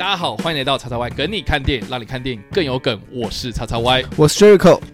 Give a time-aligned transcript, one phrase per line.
[0.00, 2.98] 大家好，欢迎来到叉叉 Y 梗你看电影，让你看电影更有梗。
[3.12, 4.80] 我是叉叉 Y，我是 Jericho。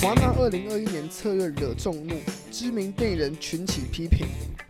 [0.00, 2.14] 华纳二零二一年策略惹众怒，
[2.52, 4.28] 知名电影人群起批评。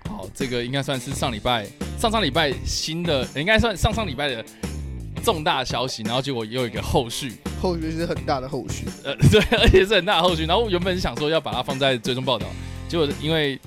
[0.09, 1.67] 好，这个应该算是上礼拜、
[1.99, 4.43] 上上礼拜新的，应该算上上礼拜的
[5.27, 8.85] 重大消息，然后结果又有一个后续，后续是很大的后续。
[9.03, 10.45] 呃， 对，而且是很大的后续。
[10.45, 12.47] 然后我原本想说要把它放在追踪报道，
[12.89, 13.59] 结果因为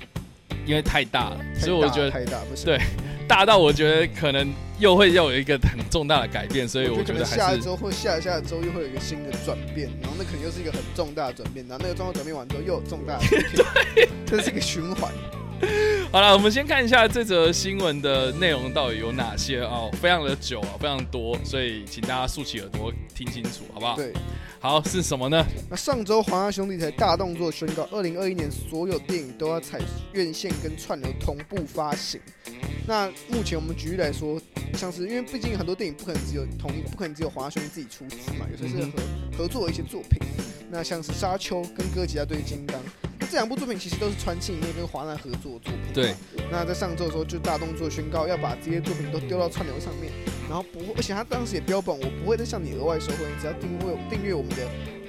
[0.64, 2.64] 因为太大了，所以我觉得太大不行。
[2.64, 2.80] 对
[3.28, 15.12] 大到我觉得可能又会要有一个很重大的改变，所以我觉得还是下一周或下下周又会有一个新的转变，然后那可能又是一个很重大的转变，然后那个重大转变完之后又有重大的转变， 这是一个循环。
[16.10, 23.94] 好了，我们先看一下这则新闻的内容到底有哪些哦，非常的久啊，非常多，所以请大家竖起耳朵听清楚，好不好？
[23.94, 24.12] 对，
[24.58, 25.44] 好是什么呢？
[25.68, 29.78] 那上周华纳兄弟才大动作宣告，二零二一年所有电影都要采
[30.12, 32.20] 院线跟串流同步发行。
[32.88, 34.40] 那目前我们举例来说，
[34.74, 38.90] 像是因为毕竟很多电影不可能只有同一，不可能只有华纳兄弟自己出资嘛，有些是合
[39.38, 40.18] 合作的一些作品。
[40.72, 45.74] 那像是《沙丘》跟《哥吉拉对金刚》，那这两部作品其实都是传奇影业跟华纳合作的作品。
[45.94, 46.14] 对。
[46.50, 50.12] 那在上周的时候就大动作宣告要把这些作品都丢到串流上面，
[50.48, 54.66] 然后不会，而且他当时也标榜我不会再向你额外收费，你只要订阅订阅我们的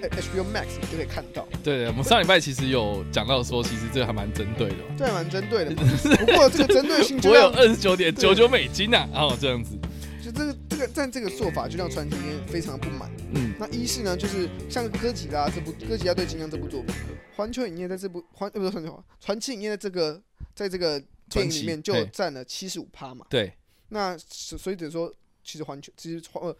[0.09, 1.47] HBO Max，你就可以看到。
[1.63, 5.71] 对，我们上礼拜其实有讲到说，其实这个还蛮针对的，对还蛮针对的。
[5.73, 9.75] 不过这个针对性就我 有二十九点九九美金呐，然后这样子，
[10.23, 13.09] 就这个这个但这个做法就让传奇影业非常不满。
[13.33, 16.95] 嗯，那一是呢，就是像哥吉拉这部哥吉拉对金刚这部作品，
[17.35, 20.19] 环球影业在这部环呃不是环球传奇影业在这个
[20.55, 20.99] 在这个
[21.29, 23.23] 电影里面就占了七十五趴嘛。
[23.29, 23.53] 对，
[23.89, 25.13] 那所以等于说，
[25.43, 26.57] 其实环球其实呃。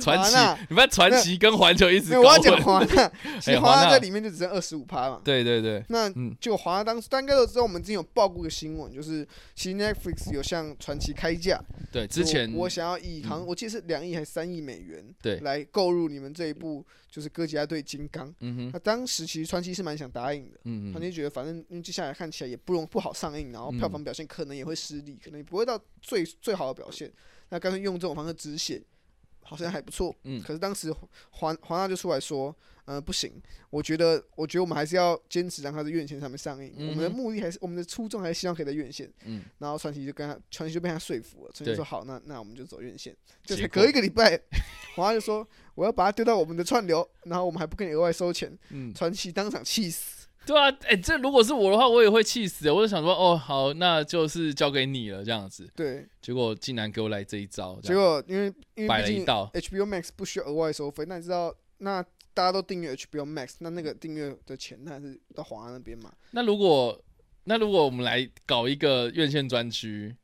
[0.00, 0.36] 传奇，
[0.70, 5.20] 你把传奇跟环球一直搞我要讲华纳， 其实华纳在里面就只剩二十五趴嘛。
[5.24, 5.84] 对对对。
[5.88, 6.08] 那
[6.40, 11.60] 就华纳当时大家都知道，我们之前有报过个新闻，就是其实 Netflix 有向传奇开价。
[11.90, 18.32] 对，之前我想要以好像我记得是两亿还是三亿美元，对，来购入你们这一部就是哥吉拉对金刚。
[18.40, 18.70] 嗯哼。
[18.72, 20.92] 那当时其实传奇是蛮想答应的，嗯嗯。
[20.92, 27.10] 传奇觉得反正因为接下来看起来也不容不好上映，然后票房表现可能也会失利，可能也不会到最最好的表现，
[27.48, 28.80] 那干脆用这种方式止血。
[29.46, 30.92] 好像还不错，嗯，可是当时
[31.30, 33.32] 华华纳就出来说，呃，不行，
[33.70, 44.40] 我觉得，我觉得我们还是要坚持让它在院线上面上映，我们的目的还是我们的初衷还是希望可以在院线，嗯，然后传奇就跟他传奇就被他说服了，传奇说好，那那我们就走院线，就才隔一个礼拜，
[44.94, 50.15] 华纳就说我要把它丢到我们的串流，然后我们还不跟你额外收钱，嗯，传奇当场气死。
[50.46, 52.70] 对啊，哎，这如果是我的话，我也会气死。
[52.70, 55.68] 我就想说，哦，好，那就是交给你了，这样子。
[55.74, 56.06] 对。
[56.22, 57.78] 结果竟然给我来这一招。
[57.82, 61.04] 结果因为因为摆了一道，HBO Max 不需要额外收费。
[61.08, 62.02] 那你知道，那
[62.32, 66.12] 大家都订阅 HBO Max，那那个订阅的钱，那是到华纳那边嘛？
[66.30, 67.02] 那如果
[67.44, 70.14] 那如果我们来搞一个院线专区，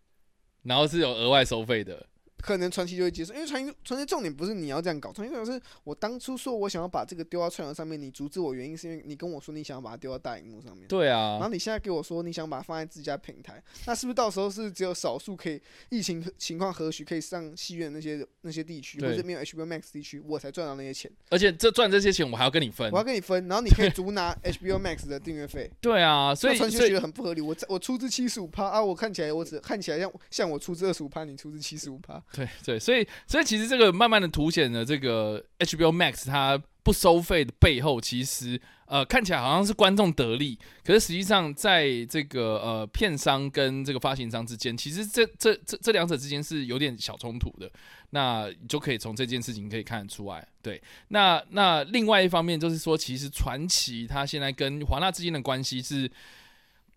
[0.63, 2.07] 然后是有额外收费的。
[2.43, 10.87] 可能传奇就会接受，因为传奇传奇重点不是你要这样搞，传奇重点是我当初说我想要把这个丢到串流上面，你阻止我原因是因为你跟我说你想要把它丢到大荧幕上面。
[10.89, 11.35] 对啊。
[11.35, 21.11] 然后你现在给我说你想把它放在自家平台，那是不是到时候是只有少数可以疫情情况何许可以上戏院那些那些地区，或者没有 HBO Max 地区，我才赚到那些钱？
[21.31, 25.71] 而且这赚这些钱我还要跟你分，我要跟你分，然后你可以足拿 HBO Max 的订阅费。
[25.81, 27.41] 对啊，所以传奇觉得很不合理。
[27.41, 32.23] 我我出资七十五趴啊，我看起来我只看起来像像我出资二十五趴，你出资七十五趴。
[32.37, 33.07] 对对，所以。
[33.27, 47.71] 所以其实这个慢慢的凸显了这个 HBO Max 它不收费的背后，其实呃看起来好像是观众得利，可是实际上在这个呃片商跟这个发行商之间，其实这这这这两者之间是有点小冲突的。
[48.11, 50.47] 那你就可以从这件事情可以看得出来。
[50.61, 56.11] 对，那那另外一方面就是说，其实传奇它现在跟华纳之间的关系是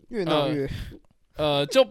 [0.08, 0.68] 越闹越
[1.36, 1.88] 呃就。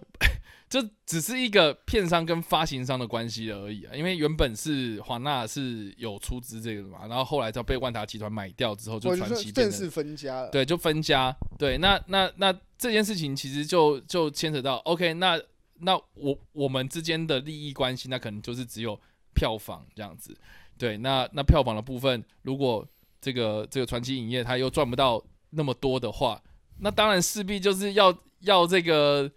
[0.75, 10.49] 这只是一个片商跟发行商的关系而已啊，因为原本是华纳是有出资这个的嘛，然后后来就被万达集团买掉之后，就传奇正式分家了。
[10.49, 11.33] 对，就分家。
[11.57, 15.41] 对，那那那这件事情其实就就牵扯到，OK，那
[15.79, 18.99] 那我我们之间的利益关系，那可能就是只有
[19.33, 20.37] 票房这样子。
[20.77, 22.85] 对，那那票房的部分，如果
[23.21, 26.43] 这个这个传奇影业它又赚不到那么多的话，
[26.81, 29.31] 那当然势必就是要要这个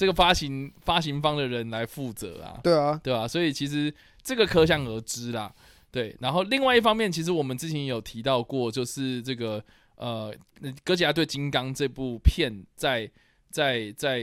[0.00, 5.54] 这个发行发行方的人来负责啊，对啊，对吧、所以其实这个可想而知啦。
[5.90, 9.62] 对，然后另外一方面，其实我们之前有提到过，就是这个
[9.96, 10.34] 呃，
[10.82, 13.10] 《哥吉拉对金刚》这部片在
[13.50, 14.22] 在在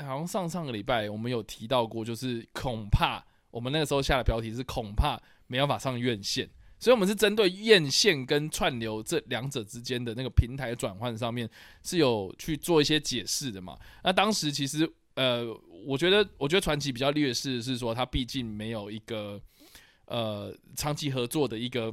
[0.00, 6.46] 好像上上个礼拜我们有提到过，就是恐怕我们那个时候下的标题是恐怕没办法上院线，
[6.78, 11.48] 所以我们是针对院线跟串流这两者之间的那个平台转换上面
[11.82, 13.78] 是有去做一些解释的嘛。
[14.04, 14.86] 那当时其实
[15.16, 15.44] 呃，
[15.84, 19.40] 我觉得我觉得传奇比较劣势是说，它毕竟没有一个
[20.04, 21.92] 呃长期合作的一个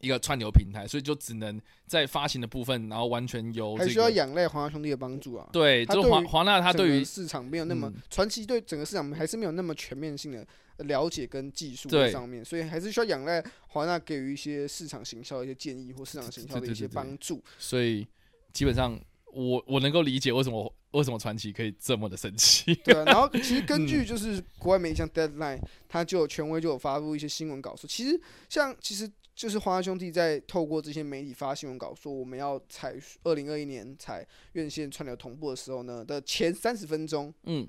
[0.00, 5.46] 一个串流平台，所以就只能在发行的部分，然后完全由还需要仰赖华纳兄弟的帮助啊。
[5.52, 10.46] 对，就华华纳它对于市场没有那么嗯传奇，对整个市场还是没有那么全面性的
[10.78, 17.42] 了解跟技术在上面，所以还是需要仰赖华纳给予一些市场行销的一些建议或市场行销的一些帮助。
[17.58, 18.06] 所以
[18.54, 18.98] 基本上
[19.32, 22.74] 我我能够理解为什么为什么传奇可以这么的神奇。
[22.76, 37.68] 对啊，然后其实根嗯据就是国外媒体像 Deadline，它就有权威就有发布一些新闻稿说，其实像其实就是华纳兄弟在透过这些媒体发新闻稿说我们要采二零二一年采院线串流同步的时候呢的前三十分钟，嗯，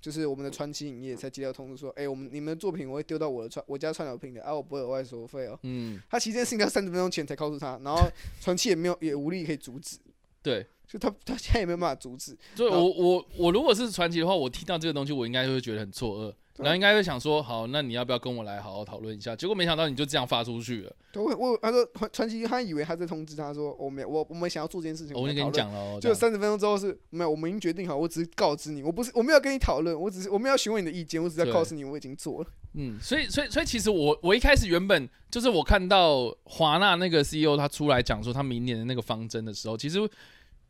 [0.00, 5.58] 就是我们的传奇影业才接到通知说，哎、我们你们的作品我会丢到我的串我家串流平台，啊，我不会额外收费哦。
[5.64, 8.08] 嗯，他其实这件事情要三十分钟前才告诉他，然后
[8.40, 9.98] 传奇也没有也无力可以阻止，
[10.42, 12.36] 对，就他他现在也没有办法阻止。
[12.54, 19.34] 所以我我我如果是传奇的话，我听到这个东西，我应该会觉得很错愕，然后应该会想说，好，那你要不要跟我来好好讨论一下？
[19.34, 25.50] 结果没想到你就这样发出去了，对，我我他说传传奇他以为他在通知他说我们我我们想要做这件事情，我已经跟你。
[25.50, 32.48] 讲了哦，就三十分钟之后是没有，我们已经决定好，我只是告知你，我不是我没有跟你讨论，我只是我没有询问你的意见，我只是要对告诉你我已经做了。
[32.74, 39.98] 嗯，所以所以所以其实我我一开始原本就是我看到华纳那个 CEO 他出来讲说他明年的那个方针的时候，其实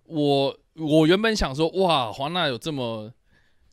[0.04, 3.12] 我我原本想说，哇，华纳有这么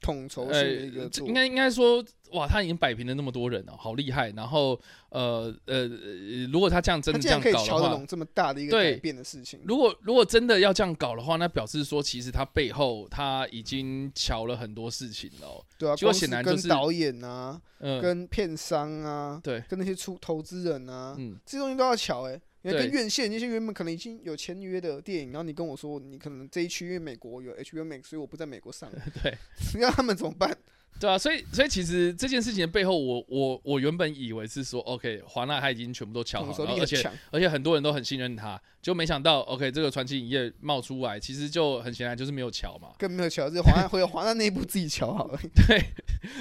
[0.01, 4.29] 统筹性呃的一个，应该应该说，哇，他已经摆平了那么多人哦，好厉害。
[4.31, 4.79] 然后
[5.09, 9.59] 呃呃，呃如果他这样真的这样搞的话这么大的一个对改变的事情。
[9.65, 15.65] 如果如果真的要这样搞的话，那表示说其实他背后他已经瞧了很多事情了哦。
[15.77, 22.39] 对啊，结果光是显然就是跟导演啊，嗯，跟片商啊，对，跟那些出投资人啊，嗯，这些东西都要瞧哎、
[22.71, 28.91] 你要跟院线那些原本可能已经有签约的电影，然后你跟我说你可能这一区因为美国有 HBO Max，所以我不在美国上，
[29.23, 29.35] 对。
[29.73, 30.57] 你让他们怎么办？
[30.99, 45.47] 对啊，所以所以其实这件事情的背后，我我我原本以为是说，OK，华纳他已经全部都瞧好了，而且而且很多人都很信任他，就没想到，OK，这个传奇影业冒出来，其实就很显然就是没有瞧嘛，更没有瞧，这华纳会有华纳内部自己瞧好而已。
[45.67, 45.79] 对，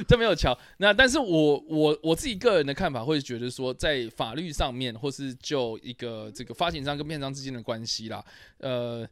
[0.08, 0.58] 这没有瞧。
[0.78, 8.25] 那但是我我我自己个人的看法会觉得说，在法律上面，或是就一个这个发行商跟片商之间的关系啦，
[8.56, 9.06] 呃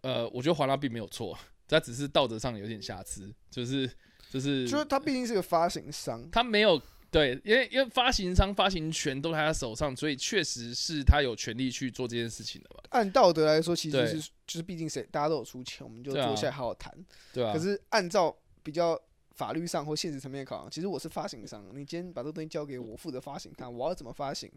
[0.00, 3.88] 呃，我觉得华纳并没有错， 他只是道德上有点瑕疵，就是
[4.32, 6.80] 就是就是他毕竟是个发行商，他没有
[7.10, 12.82] 对，因为因为发行商发行权都在他手上，所以确实是他有权利去做这件事情的吧？
[12.88, 16.90] 按道德来说，其实对是就是毕竟谁大家都有出钱，我们就坐下来好好谈。
[17.34, 18.98] 对啊可，是按照比较
[19.32, 24.50] 法律上或现实层面的考量，其实我是发行商，你今天把这个东西交给我，负责发行它，我要怎么发行？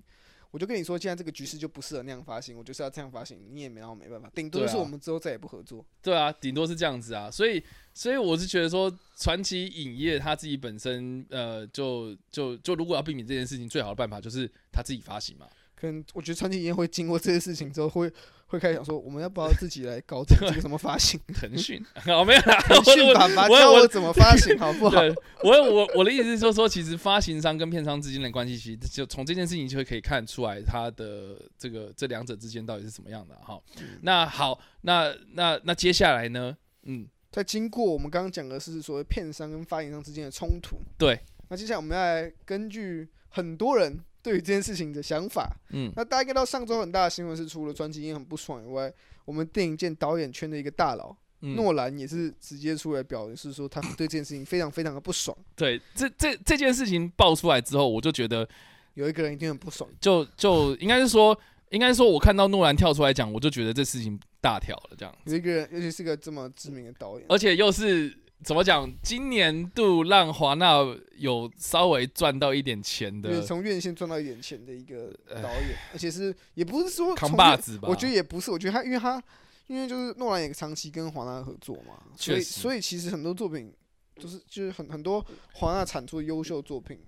[0.55, 5.85] 我就跟你说，现在这个局势就不适合那样发行，我就是要这样发行，你也没让我没办法，顶多就是我们之后再也不合作。
[6.01, 7.61] 对啊，顶多是这样子啊，所以
[7.93, 15.45] 所以我是觉得说，传奇影业他自己本身呃，就就就如果要避免这件事情，最好的办法就是他自己发行嘛。
[15.85, 18.11] 可能我觉得传奇影业会经过这些事情之后，会
[18.47, 21.19] 会开始想说，我们要不要自己来搞这个什么发行？
[21.33, 25.01] 腾讯，好没有啦， 腾讯爸爸我我教我怎么发行，好不好？
[25.43, 33.59] 我我我的意思是说，说其实发行商跟片商之间的关系，其实就从这件事情就会可以看出来，它的这个这两者之间到底是什么样的哈。
[34.01, 36.55] 那好，那那那接下来呢？
[36.83, 48.91] 嗯，在经过我们刚刚讲的是所谓片商跟发行商之间的冲突，对，那接下来我们要来根据很多人对于这件事情的想法，嗯，那大家应该到上周很大的新闻是，除了专辑也很不爽以外，
[49.23, 51.55] 我们电影界导演圈的一个大佬、嗯。
[51.55, 58.49] 诺兰也是直接出来表示说，他对这件事情非常非常的不爽， 对，这这这件事情爆出来之后，我就觉得，
[58.95, 61.39] 有一个人一定很不爽，就就应该是说，
[61.69, 68.24] 应该是说我看到诺兰跳出来讲，我就觉得这事情大条了，这样，有一个人，尤其是个这么知名的导演，而且又是。
[68.45, 68.87] 怎么讲？
[69.01, 70.77] 今年度让华纳
[71.17, 75.11] 有稍微赚到一点钱就是的从院线赚到一点钱的一个
[75.41, 77.87] 导演，而且是也不是说扛把子吧？
[77.89, 79.21] 我觉得也不是，我觉得他因为他
[79.65, 83.73] 因为就是诺兰也长期跟华纳合作嘛，所以所以其实很多作品
[84.17, 86.99] 就是就是很很多华纳产出的优秀作品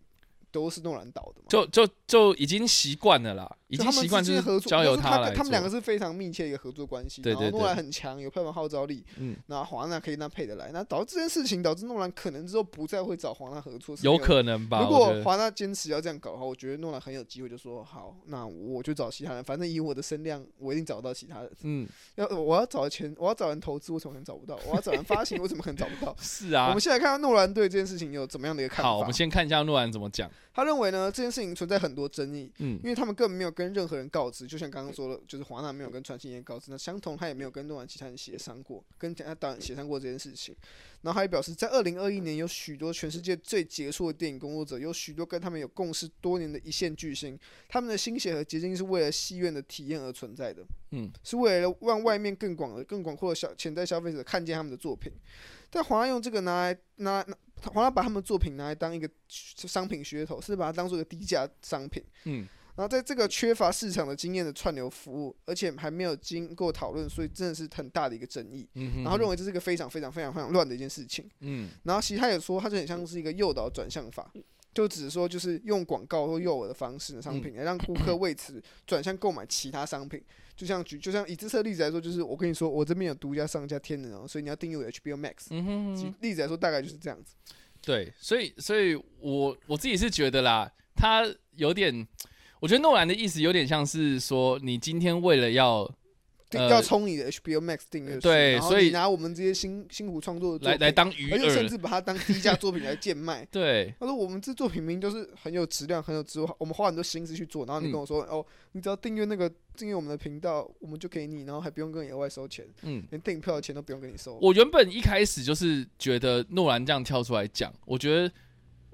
[0.62, 1.46] 都是诺兰导的嘛。
[1.48, 7.22] 就就就已经习惯了啦，已经习惯就是交由他来跟他们两个是非常密切的一个合作关系。
[7.24, 14.82] 然后诺兰很强，有票房号召力，嗯，那华纳可以那配得来，那导致这件事情导致诺兰可能之后不再会找华纳合作，有可能吧？
[14.82, 21.52] 如果华纳坚持要这样搞的话，我觉得诺兰很有机会，就说好，那我就找其他人，反正以我的声量，我一定找到其他人。
[21.62, 24.58] 嗯，要我要找钱，我要找人投资，我怎么可能找不到？
[24.68, 26.16] 我要找人发行，我怎么可能找不到？
[26.20, 26.82] 是啊我们。
[26.88, 28.90] 现在看看诺兰对这件事情有怎么样的一个看法？
[28.92, 30.32] 好，我们先看一下诺兰怎么讲。
[30.58, 40.56] 他认为呢，这件事情存在很多争议，嗯因为他们根本没有跟任何人告知，就像刚刚说的，就是华纳没有跟传奇演告知，那相同他也没有跟诺兰其他人协商过，跟其他导演协商过这件事情。
[41.04, 47.38] 然后他也表示，在二零二一年，有许多全世界最杰出的电影工作者，有许多跟他们有共事多年的一线巨星，
[47.70, 55.14] 他们的心血和结晶是为了戏院的体验而存在的，嗯，是为了让外面更广的、更广阔的消潜在消费者看见他们的作品。
[55.70, 57.24] 但华纳用这个拿来拿
[57.64, 62.04] 拿，华纳把他们的作品拿来当一个商品噱头，是把它当做一个低价商品。
[62.26, 68.70] 嗯然后在这个缺乏市场的经验的串流服务，而且还没有经过讨论，所以真的是很大的一个争议。
[68.76, 71.28] 嗯哼，然后认为这是一个非常非常非常非常乱的一件事情。
[71.40, 74.32] 嗯然后其实他也说，他就很像是一个诱导转向法，
[74.76, 80.24] 就只是说就是用广告或诱饵的方式的商品来让顾客为此转向购买其他商品。
[80.58, 85.46] 就像举，就像以这次的例子来说，就是我跟你说，我这边有独家上架天能哦，所以你要订阅我 HBO Max。
[85.52, 87.36] 嗯哼举例子来说，大概就是这样子。
[87.80, 91.24] 对，所以所以我我自己是觉得啦，他
[91.56, 92.06] 有点，
[92.60, 95.90] 我觉得诺兰的意思有点像是说，你今天为了要
[96.52, 103.46] 呃要充你的 HBO Max 订阅数，然后对所以你拿我们这些辛辛苦创作的作来来当鱼而且甚，至把它当低价作品来贱卖。
[103.52, 113.04] 对，他说我们这作品明明都是很有质量、很有质，我们花很多心思去做，然后你嗯跟我说，哦，你只要订阅那个订阅我们的频道，我们就给你，然后还不用跟你额外收钱，嗯。
[113.12, 114.38] 连订票的钱都不用跟你收。
[114.42, 118.32] 我原本一开始就是觉得诺兰这样跳出来讲，我觉得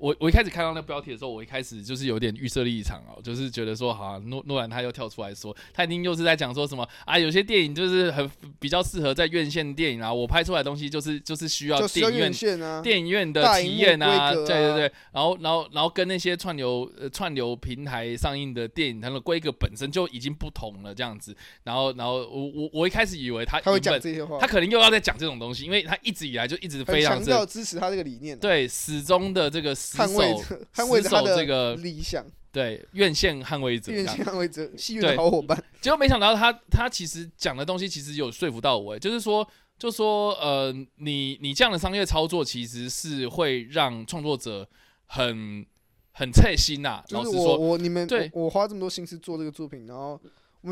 [0.03, 8.29] 我我一开始看到那个标题的时候，我一开始就是有点预设立场哦，就是觉得说，好、啊，诺诺兰他又跳出来说，他一定又是在讲说什么啊，有些电影就是很
[8.59, 21.33] 比较适合在院线电影啊，我拍出来的东西就是就是需要电影院电影院的体验啊，啊对对对，然后然后然后跟那些串流呃串流平台上映的电影，它的规格本身就已经不同了，这样子。
[21.63, 34.07] 然后然后我我我一开始以为他他会讲这些话，他可能又要在讲这种东西，因为他一直以来就一直非常强调的支持他这个理念啊，对始终的这个死捍卫者 捍卫着死他的这个理想，对院线捍卫者院。
[34.07, 35.61] 线捍卫者，戏院对的好伙伴。
[35.81, 39.47] 结果没想到他他其实讲的东西其实有说服到我，就是说
[39.77, 44.67] 就说呃，你你这样的商业操作其实是会让创作者
[45.05, 45.65] 很
[46.11, 50.19] 很刺心呐、就是我老实说，我你们对我我花这么多心思做这个作品，然后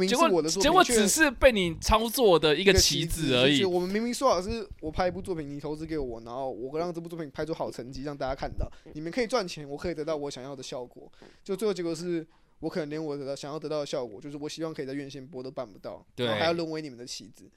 [0.07, 3.65] 结果是我的作品，却结果只是被你操作的一一个棋子而已是。
[3.65, 11.11] 我们明明说好是我拍一部作品，你投资给我，然后我让这部作品拍出好成绩，让大家看到，你们可以赚钱，我可以得到我想要的效果。
[11.43, 12.25] 就最后结果是
[12.59, 17.49] 我可能连我得到想要得到的效果，就是我希望可以在院线播都办不到，对然后还要沦为你们的棋子。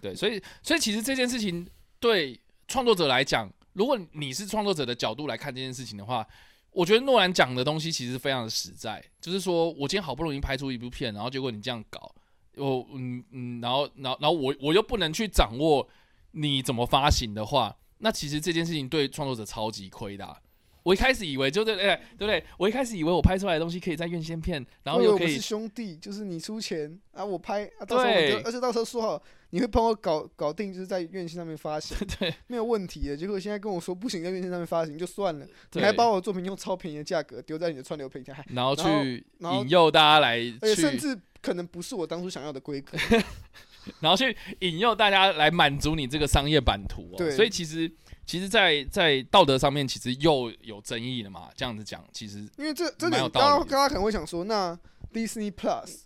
[0.00, 1.66] 对，所以所以其实这件事情
[1.98, 6.26] 对创作者来讲，如果你是创作者的角度来看这件事情的话，
[6.72, 12.14] 我觉得诺兰讲的东西其实非常的实在，就是说我今天好不容易拍出一部片，然后结果你这样搞，
[12.56, 15.88] 我嗯嗯，然后然后然后我我又不能去掌握
[16.32, 20.36] 你怎么发行的话，那其实这件事情对创作者超级亏的啊、
[20.82, 22.42] 我一开始以为就是哎、对不对？
[22.56, 33.16] 我一开始以为我拍出来的东西可以在院线片，然后又可以我是兄弟，就是你出钱啊，我拍啊，到时候我对就，而且到时候说好你会帮我搞搞定，就是在院线上面发行， 对没有问题的。
[33.16, 42.96] 结果现在跟我说不行，在院线上面发行就算了，你还把我的作品用超便宜的价格丢在你的串流平台，然后去引诱大家来而且甚，至可能不是我当初想要的规格。
[44.00, 47.16] 然后去引诱大家来满足你这个商业版图、哦。
[47.16, 47.90] 对所以其实
[48.26, 51.48] 其实在，在道德上面其实又有争议了嘛。
[51.56, 54.78] 这样子讲，其实因为这这的刚刚刚刚可能会想说，那
[55.12, 56.02] Disney Plus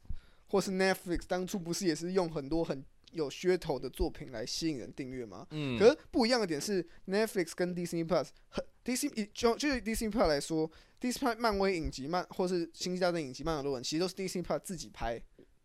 [0.47, 2.83] 或是 Netflix 当初不是也是用很多很
[3.15, 5.47] 有噱头的作品来吸引人订阅吗？
[5.51, 15.21] 嗯，可是不一样的点是，Netflix 跟 Disney Plus 很 Disney 就就是 Disney Plus 来说，Disney Plus 漫威影集漫或是星际大战影集漫游论文，其实都是 Disney Plus 自己拍，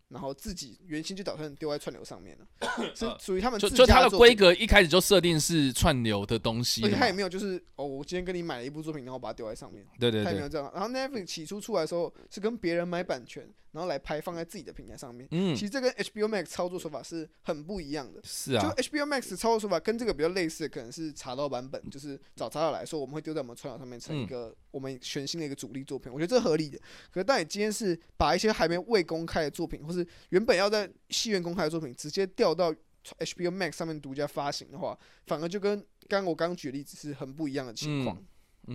[0.07, 2.47] 然后自己原先就打算丢在串流上面了，
[2.95, 4.33] 是属于他们就自就它的规。
[4.33, 10.71] 格一开始就设定是串流的东西而且他也没有就是哦，我今天跟你买了一部作品，然后把它丢在上面，对对对，他也没有这样。
[10.73, 15.27] 然后 Netflix 起初出来的时候是跟别人买版权，然后来拍放在自己的平台上面。
[15.31, 18.19] 嗯其，实这跟 HBO Max 操作手法是很不一样的。
[18.21, 26.79] 就是啊，就 HBO Max 操作手法跟这个比较类似的，可能是查到版本，就是找查到来说，我们会丢在我们串流上面成一个我们全新的一个主力作品，我觉得这合理的。
[27.11, 32.73] 可是当你今天是把一些还没未公开的作品，或是原本要在戏院公开的作品，直接调到
[33.19, 38.17] HBO Max 上面独家发行的话，反而就跟刚刚我刚刚举的例子是很不一样的情况。
[38.17, 38.25] 嗯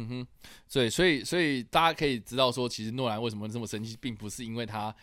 [0.09, 0.27] 哼，
[0.73, 4.95] 对，所以所以大家可以知道说，其实诺兰为什么这么生气，并不是因为他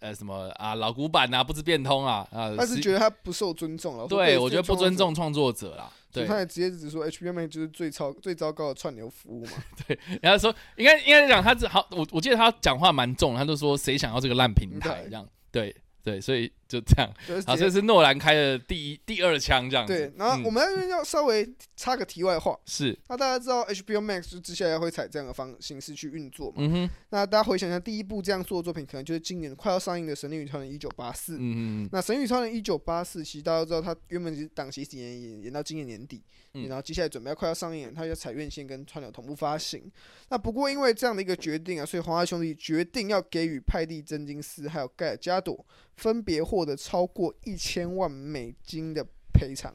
[0.00, 4.06] 呃什么啊老古板啊不知变通啊啊，他是觉得他不受尊重了。
[4.06, 5.14] 对，我觉得不尊重。
[5.14, 5.90] 创作者啦。
[6.12, 9.52] 对，他也直接只说 HBO 就是最超最糟糕的串流服务嘛。
[9.86, 15.26] 对，然后说应该应该讲他是好，我我记得他讲话蛮重，他就说谁想要这个烂平台这样。
[15.50, 15.74] 对
[16.06, 17.12] 对，所以就这样。
[17.44, 19.92] 好，这是诺兰开的第一第二枪这样子。
[19.92, 21.44] 对，然后我们要要稍微
[21.74, 26.58] 插个题外话，是那大家知道 HBO Max 就接下来会采这样的方形式去运作嘛？
[26.58, 26.90] 嗯哼。
[27.08, 31.32] 那大家回想一下，第一部这样做的作品，可能就是今年快要上映的《神力女超人一九八四》。
[31.40, 31.88] 嗯嗯。
[31.90, 36.22] 那《神力女超人一九八四》其实大家都知道，它原本是档期是延延延到今年年底。
[36.66, 39.92] 然后接下来准备要快要上映，它要采院线跟串流同步发行。
[40.30, 45.66] 那不过因为这样的一个决定啊，所以华纳兄弟决定要给予派蒂真金斯还有盖尔加朵
[45.96, 49.74] 分别获得超过一千万美金的赔偿。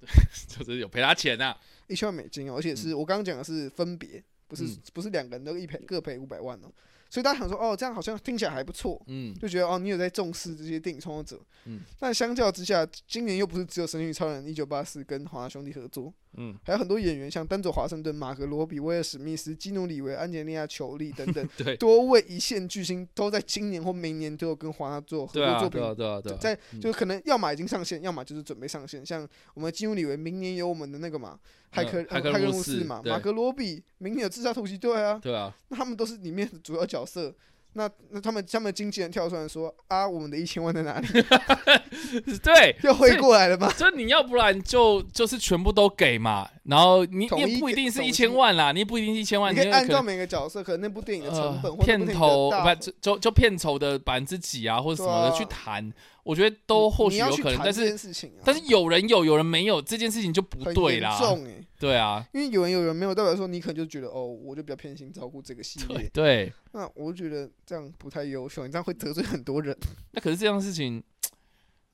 [0.48, 1.54] 就是有赔他钱呐，
[1.86, 6.72] 一千万美金哦，而且是我刚刚讲的是分别，不是不是两个人都一赔各赔五百万哦。
[7.10, 29.04] 所以大家想说，哦，这样好像听起来还不错，嗯，就觉得哦，你有在重视这些电影创作者，嗯，但相较之下，今年又不是只有《神女超人》一九八四跟华纳兄弟合作，嗯，还有很多演员，像丹佐华盛顿、马格罗比、威尔史密斯、基努里维、安吉丽亚裘丽等等， 对，多位一线巨星都在今年或明年都有跟华纳做合作作品，对啊，对啊，对啊，在就可能要么已经上线，要么就是准备上线。
[29.04, 31.36] 像我们基努里维明年有我们的那个嘛，
[31.72, 37.34] 骇客骇客任务四嘛，马格罗比明年有自杀突击队啊，对啊，那他们都是里面的主要角色。
[37.74, 41.06] 那那他们他们经纪人跳出来说啊，我们的一千万在哪里？
[42.42, 43.70] 对， 又汇过来了吗？
[43.70, 55.92] 所以你要不然就就是全部都给嘛，然后你也不一定是一千万啦，你不一定是一千万，你可以按照每个角色，可能那部电影的成本、片头不就就片酬的百分之几啊，或者什么的去谈。
[56.22, 57.96] 我觉得都或许有可能，但是
[58.44, 61.18] 但是有人有，有人没有，这件事情就不对啦。
[61.18, 61.46] 重
[61.78, 66.10] 对啊，因为有人有人没有，代表说你可能就觉得哦，我就比较偏心照顾这个系列。
[66.12, 69.74] 对， 那我就觉得这样不太优秀，你这样会得罪很多人。
[70.12, 71.02] 那可是这样的事情，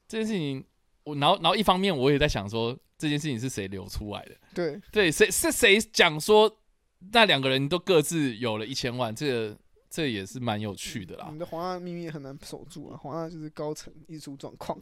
[0.08, 0.64] 这件事情，
[1.04, 4.32] 我然后然后一方面我也在想说，这件事情是谁流出来的？
[4.52, 6.58] 对对，谁是谁讲说
[7.12, 9.14] 那两个人都各自有了一千万？
[9.14, 9.56] 这个。
[9.96, 11.24] 这也是蛮有趣的啦。
[11.24, 14.78] 我们的华纳秘密很难守住啊，华纳就是高层一出状况。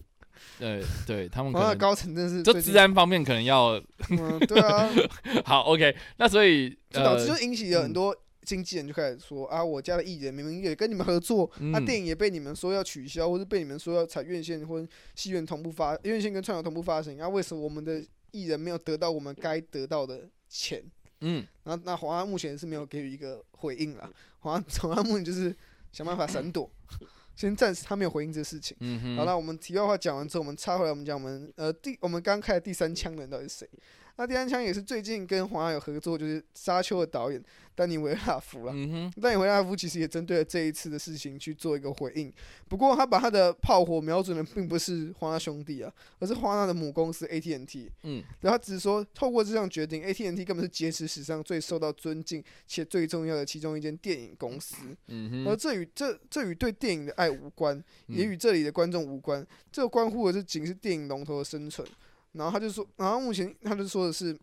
[0.59, 3.81] 对对，他们 华纳高层真是就治安方面可能要。
[4.11, 4.91] 嗯，对啊。
[5.47, 20.83] 好，OK，那所以 导致就引起了很多经纪人就开始说啊，我家的艺人明明也跟你们合作，那电影也被你们说要取消，或是被你们说要采院线或戏院同步发，院线跟串流同步发行，啊，为什么我们的艺人没有得到我们该得到的钱？
[21.27, 24.11] 嗯，那那华安目前是没有给予一个回应了。
[24.41, 25.55] 华华安目前就是
[25.91, 26.71] 想办法闪躲，
[27.35, 28.77] 先暂时他没有回应这个事情。
[28.81, 29.17] 嗯哼。
[29.17, 33.69] 好了，我们题外话讲完之后，我们插回来，我们讲我们呃第我们刚开的第三枪的人到底是谁？
[34.17, 37.43] 那第三枪也是最近跟华纳有合作，就是《沙丘》的导演
[37.75, 38.73] 丹尼维拉夫了。
[38.73, 42.33] 嗯丹尼维拉夫其实也针对了这一次的事情去做一个回应，
[42.69, 47.91] 不过他把他的炮火瞄准的并不是华纳兄弟啊，而是华纳的母公司 AT&T。
[48.05, 54.77] 嗯，然后他只是说，透过这项决定，AT&T 根本是劫持史上最受到尊敬且最重要的其中一间电影公司。
[55.09, 55.49] 嗯哼。
[55.49, 61.85] 而这与这这与对电影的爱无关，也与这里的观众无关，这关乎的是仅是电影龙头的生存。
[62.35, 64.35] 然后他就说，然后目前他就说的是，《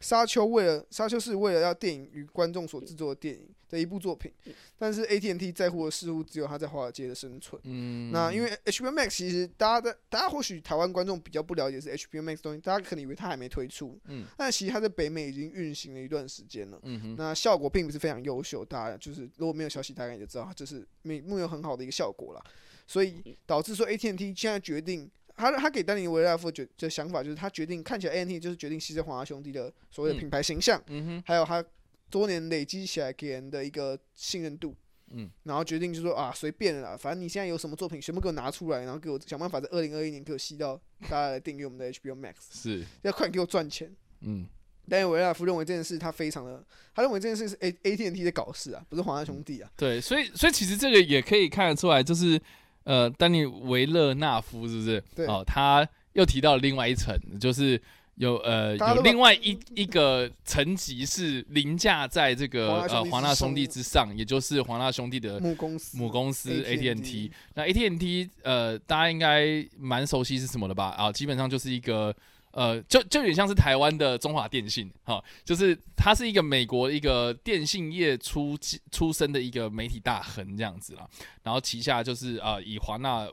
[0.00, 4.30] 沙丘》为了《沙丘》是为了要电影与观众所制作的电影的一部作品，
[4.78, 7.60] 但是 AT&T 在乎的似乎只有他在华尔街的生存。
[7.64, 22.44] 嗯，那因为 HBO Max 其实大家的大家或许台湾观众比较不了解是 HBO Max 东西，大家可能以为它还没推出，嗯，但其实它在北美已经运行了一段时间了，嗯哼，那效果并不是非常优秀，大家就是如果没有消息，大概就知道它就是没没有很好的一个效果了，
[22.86, 25.10] 所以导致说 AT&T 现在决定。
[25.36, 31.64] 他他给丹尼维拉夫决的想法就是他决定看起来 A N T 就是决定牺牲华纳兄弟的所谓的品牌形象，嗯哼，还有他
[32.08, 34.74] 多年累积起来给人的一个信任度，
[35.10, 42.84] 嗯，然后决定就说啊随便了，反正你现在有什么作品全部给我拿出来，然后给我想办法在二零二一年给我吸到大家来订阅我们的 H B O Max， 是。
[43.02, 44.46] 要快点给我赚钱，嗯，
[44.88, 52.40] 丹尼维拉夫认为这件事他非常的，他认为这件事是 A A T N T 的搞事啊，不是华纳兄弟啊，对，所以所以其实这个也可以看得出来，就是
[52.86, 55.04] 呃丹尼维勒纳夫是不是？
[55.14, 55.86] 对，哦他。
[56.16, 57.78] 又提到了另外一层，就是
[58.14, 67.30] 有呃有另外一一个层级是凌驾在这个呃华纳兄弟之上，也就是华纳兄弟的母公司母公司 AT&T。
[67.52, 70.86] 那 AT&T 呃大家应该蛮熟悉是什么的吧？
[70.96, 72.16] 啊，基本上就是一个
[72.56, 78.58] 呃就就有点像是台湾的中华电信哈，就是它是一个美国一个电信业出
[78.90, 81.08] 出身的一个媒体大亨这样子啦。
[81.42, 83.28] 然后旗下就是呃以华纳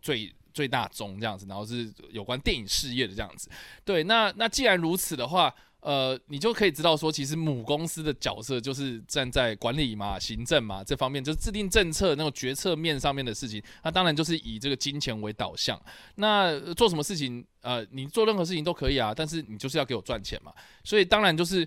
[0.00, 0.32] 最。
[0.52, 3.48] 最大宗这样子，然后是有关电影事业的这样子。
[3.84, 13.62] 对，那那既然如此的话，呃，你就可以知道说，其实母公司的角色就是站在管理嘛、行政嘛这方面，就是制定政策那种决策面上面的事情。
[13.82, 15.80] 那当然就是以这个金钱为导向。
[16.16, 20.52] 那做什么事情，呃，你做任何事情都可以啊，但是你就是要给我赚钱嘛。
[20.84, 21.66] 所以当然就是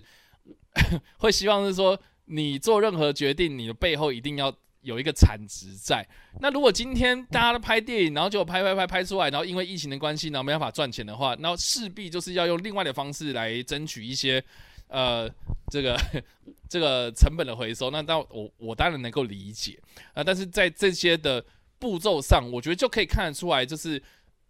[1.18, 4.54] 会希望是说，你做任何决定，你的背后一定要。
[4.84, 6.06] 有一个产值在。
[6.40, 14.42] 那如果今天大家都拍电影，然后就拍拍拍拍出来，然后因为疫情的关系，然后没办法赚钱的话，那势必就是要用另外的方式来争取一些
[14.88, 15.28] 呃
[15.70, 15.98] 这个
[16.68, 17.90] 这个成本的回收。
[17.90, 19.78] 那当我我当然能够理解
[20.12, 21.44] 啊，但是在这些的
[21.78, 24.00] 步骤上，我觉得就可以看得出来，就是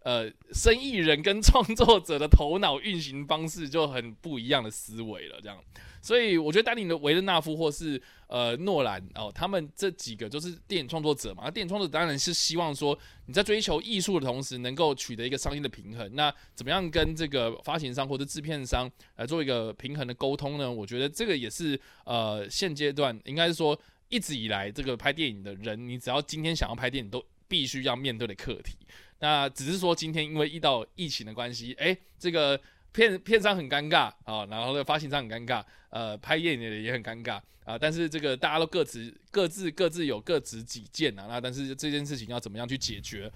[0.05, 5.57] 呃生意人跟创作者的头脑运行方式就很不一样的思维了，这样。
[5.99, 11.49] 所以我觉得丹尼的维伦纳夫或是呃诺兰哦，他们这几个就是电影创作者嘛。
[11.49, 16.07] 电影创作者当然是希望说你在追求艺术的同时，能够取得一个商业的平衡。
[16.13, 20.71] 那怎么样跟这个发行商或者制片商来做一个平衡的沟通呢？
[20.71, 23.75] 我觉得这个也是呃现阶段应该是说
[24.09, 28.75] 一直以来这个拍电影的人，你只要今天想要拍电影，都必须要面对的课题。
[29.19, 32.59] 那只是说今天因为遇到疫情的关系，哎，这个。
[32.95, 37.77] 片片商很尴尬啊，然后呢发行商很尴尬，呃，拍电影的也很尴尬啊。
[37.77, 41.25] 但是这个大家都各自各自各自有各自己见啊。
[41.27, 43.29] 那但是这件事情要怎么样去解决？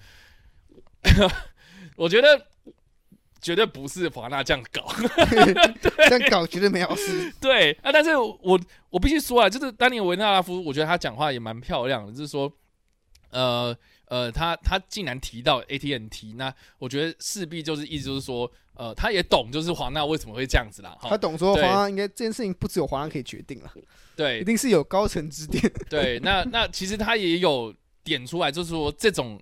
[1.94, 2.46] 我觉得
[3.38, 4.86] 绝对不是华纳这样搞，
[6.08, 7.30] 这样搞绝对没有事。
[7.38, 12.50] 对啊，但是我我必须说啊，就是丹尼维纳拉夫，我觉得他讲话也蛮漂亮的，就是说，
[13.28, 13.76] 呃
[14.10, 18.52] 呃，他他竟然提到 AT&T，那我觉得势必就是意思就是说。
[18.74, 20.96] 呃，他也懂，就是华纳为什么会这样子啦。
[21.02, 23.70] 他懂说华纳应该这件事情不只有华纳可以决定了，
[24.16, 25.70] 对，一定是有高层指点。
[25.90, 29.38] 对，那那其实他也有点出来，就是说这种，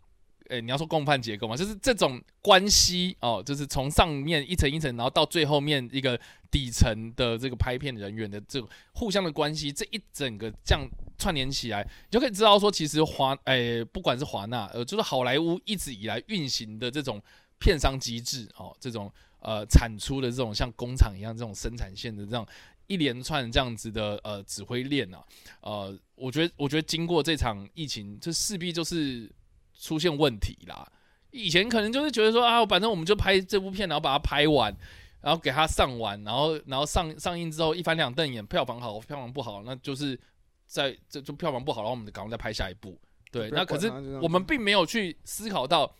[0.49, 6.19] 诶，你要说共犯结构嘛，就是这种关系哦，就是从上面一层一层，然后到最后面一个
[6.51, 17.23] 底层的这个拍片人员的这种互相的关系，这一整个这样串联起来，你就可以知道说，其实华，诶，不管是华纳，呃，就是好莱坞一直以来运行的这种
[17.59, 19.13] 片商机制哦，这种。
[19.41, 22.45] 呃，产出的这种像工厂一样这种生产线的这样
[22.89, 25.25] 一连串这样子的呃指挥链啊，
[25.61, 29.31] 呃，我觉得我觉得经过这场疫情，这势必就是
[29.79, 30.87] 出现问题啦。
[31.31, 34.75] 以前可能就是觉得说啊，反正我们就拍这部片，然后把它拍完，
[35.21, 40.19] 然后给它上完，然后然后上上映之后一翻两瞪眼，票房好，票房不好，那就是
[40.67, 42.99] 在这就票房不好，然后我们赶快再拍下一部。
[43.31, 43.88] 对，那可是
[44.21, 45.95] 我们并没有去思考到。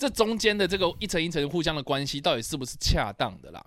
[0.00, 3.60] 这中间的这个一层一层互相的关系，到底是不是恰当的啦？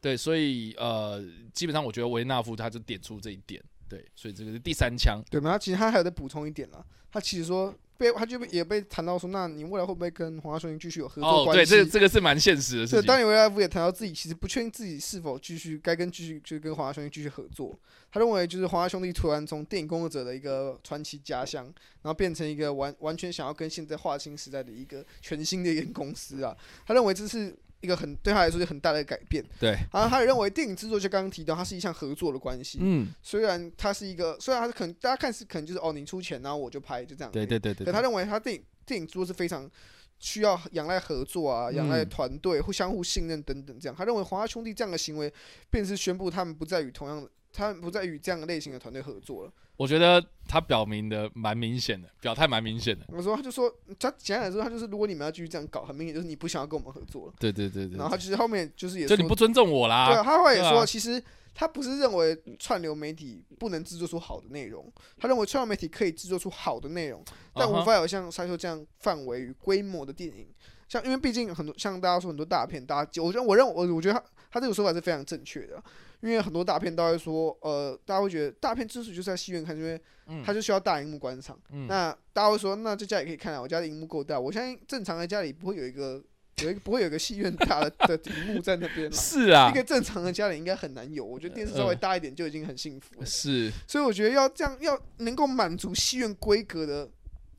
[0.00, 1.22] 对，所以呃，
[1.52, 5.22] 基本上我觉得维纳夫他就点出这一点，对，所以这个是第三枪。
[5.30, 5.58] 对嘛？
[5.58, 11.70] 其实他还有再补充一点啦，他其实说被他就也被谈到说，那你未来会不会跟华兄弟继续有合作关系？
[11.74, 13.00] 对，这这个是蛮现实的事情。
[13.00, 17.78] 对，当年维纳夫也谈到自己其实不确定自己是否继续该跟继续就跟华兄弟继续合作。
[18.10, 21.64] 他认为就是华兄弟突然从电影工作者的一个传奇家乡，
[22.02, 26.56] 然后变成一个完完全想要跟现在划清时代的一个全新的一个公司啊。
[26.86, 27.54] 他认为这是。
[27.84, 29.70] 一个很对他来说就很大的改变，对。
[29.92, 32.78] 然后他也认为电影制作就刚刚提到，它是一项合作的关系。
[32.80, 37.30] 嗯，虽然它是一个，虽然它是可能大家看是可能就是哦，你出钱然后我就拍就这样。
[37.30, 37.84] 对对对对。
[37.84, 39.70] 可他认为他电影电影制作是非常
[40.18, 43.94] 需要仰赖合作啊，仰赖团队互相互信任等等这样。
[43.94, 45.32] 他认为华纳兄弟这样的行为，
[45.70, 47.28] 便是宣布他们不再与同样的。
[47.54, 49.52] 他不再与这样的类型的团队合作了。
[49.76, 53.04] 我觉得他表明的蛮明显的，表态蛮明显的。
[53.08, 57.34] 我说，他就说，他简单来说，他就是如果你们要继续这样搞，很明显就是你不想要跟我们合作了。
[57.38, 57.96] 对对对对。
[57.96, 60.12] 然后他其实后面就是也就你不尊重我啦。
[60.12, 61.20] 对，他后来也说，其实
[61.54, 70.46] 他不是认为串流媒体不能制作出好的内容，他认为串流媒体可以制作出好的内容，但无法有像《沙丘》这样范围与规模的电影。
[70.88, 75.82] 像因为毕竟很多像大家说很多大片，大家我觉得我认我我觉得他他这个说法是非常正确的。
[76.24, 80.00] 因为很多大片都会说，呃，大家会觉得大片之所以就是在戏院看，因为
[80.42, 81.54] 它就需要大荧幕观赏。
[81.86, 84.40] 那大家会说，那在家里可以看啊，我家的荧幕够大。
[84.40, 86.24] 我相信正常的家里不会有一个
[86.62, 89.08] 有一个不会有一个戏院大的的荧幕在那边。
[89.12, 91.22] 是啊，一个正常的家里应该很难有。
[91.22, 93.26] 我觉得电视稍微大一点就已经很幸福了。
[93.26, 97.06] 是，所以我觉得要这样要能够满足戏院规格的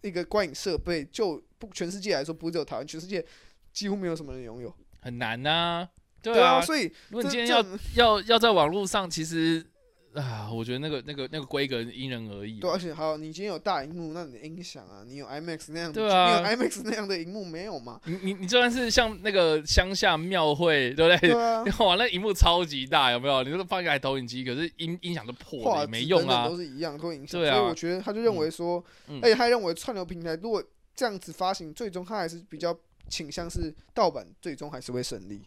[0.02, 3.24] 一个观影设备，就不全世界来说，不是只有台湾，全世界
[3.72, 5.88] 几乎没有什么人拥有，很难呐。
[6.34, 9.66] 对啊，所以如果你今天要要要在网络上，其实
[10.14, 12.60] 啊，我觉得那个那个那个规格因人而异。
[12.62, 18.00] 对，而且还有你今天有大荧幕，那你的音响啊，你有 IMAX 那样，对啊，你有 IMAX 那样的荧幕没有嘛？
[18.06, 21.32] 你你你就算是像那个乡下庙会，对不对？
[21.32, 23.44] 对啊， 哇，那荧幕超级大，有没有？
[23.44, 27.42] 你说放一台投影机，可是音音响都破了，没用啊，都是一样，都影响。
[27.42, 28.82] 对啊，所以我觉得他就认为说，
[29.22, 30.64] 而且他认为串流平台如果
[30.96, 32.74] 这样子发行，最终他还是比较
[33.10, 35.42] 倾向是盗版，最终还是会胜利。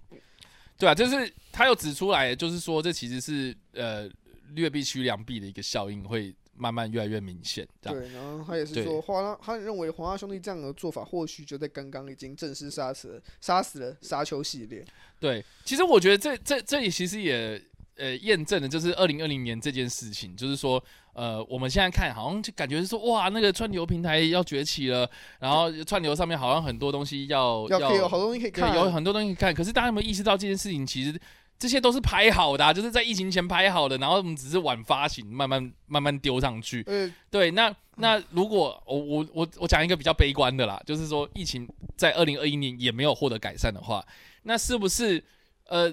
[0.79, 4.09] 对啊，就是他又指出来，就是说这其实是呃
[4.55, 7.67] 劣币驱良币的一个效应，会慢慢越来越明显。
[7.83, 14.85] 对，然后他也是说，华纳他认为华纳兄弟这样的做法，或许就在刚刚已经正式杀死了杀死了沙丘系列。
[15.19, 17.61] 对，其实我觉得这这这里其实也
[17.99, 20.83] 呃验证的，就是二零二零年这件事情，就是说
[21.13, 25.09] 呃我们现在看好像就感觉是说哇那个串流平台要崛起了，
[25.39, 31.21] 然后串流上面好像很多东西要要有好多东西可以看，有很多东西可以看，可是大家有没有意识到这件事情其实？
[31.61, 36.85] 这些都是拍好的、啊，就是在疫情前拍好的，然后我们只是晚发行，慢慢慢慢丢上去。
[36.87, 44.07] 呃，对，那那如果我我我我讲一个比较悲观的啦，就是说疫情在二零二一年也没有获得改善的话，
[44.45, 45.21] 那是不是
[45.67, 45.93] 呃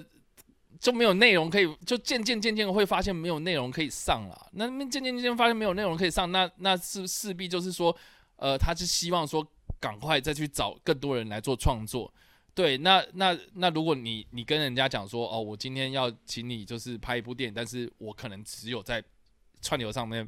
[0.80, 4.48] 就没有内容可以，就渐渐渐渐会发现没有内容可以上了？
[4.52, 7.96] 那渐渐渐渐发现没有内容可以上，那那是势必就是说，
[8.36, 9.46] 呃，他是希望说
[9.80, 12.12] 赶快再去找更多人来做创作。
[12.54, 19.02] 对，那那那如果你你跟人家讲说，哦，我今天要请你就是拍一部电影，但是我可能只有在
[19.60, 20.26] 串流上面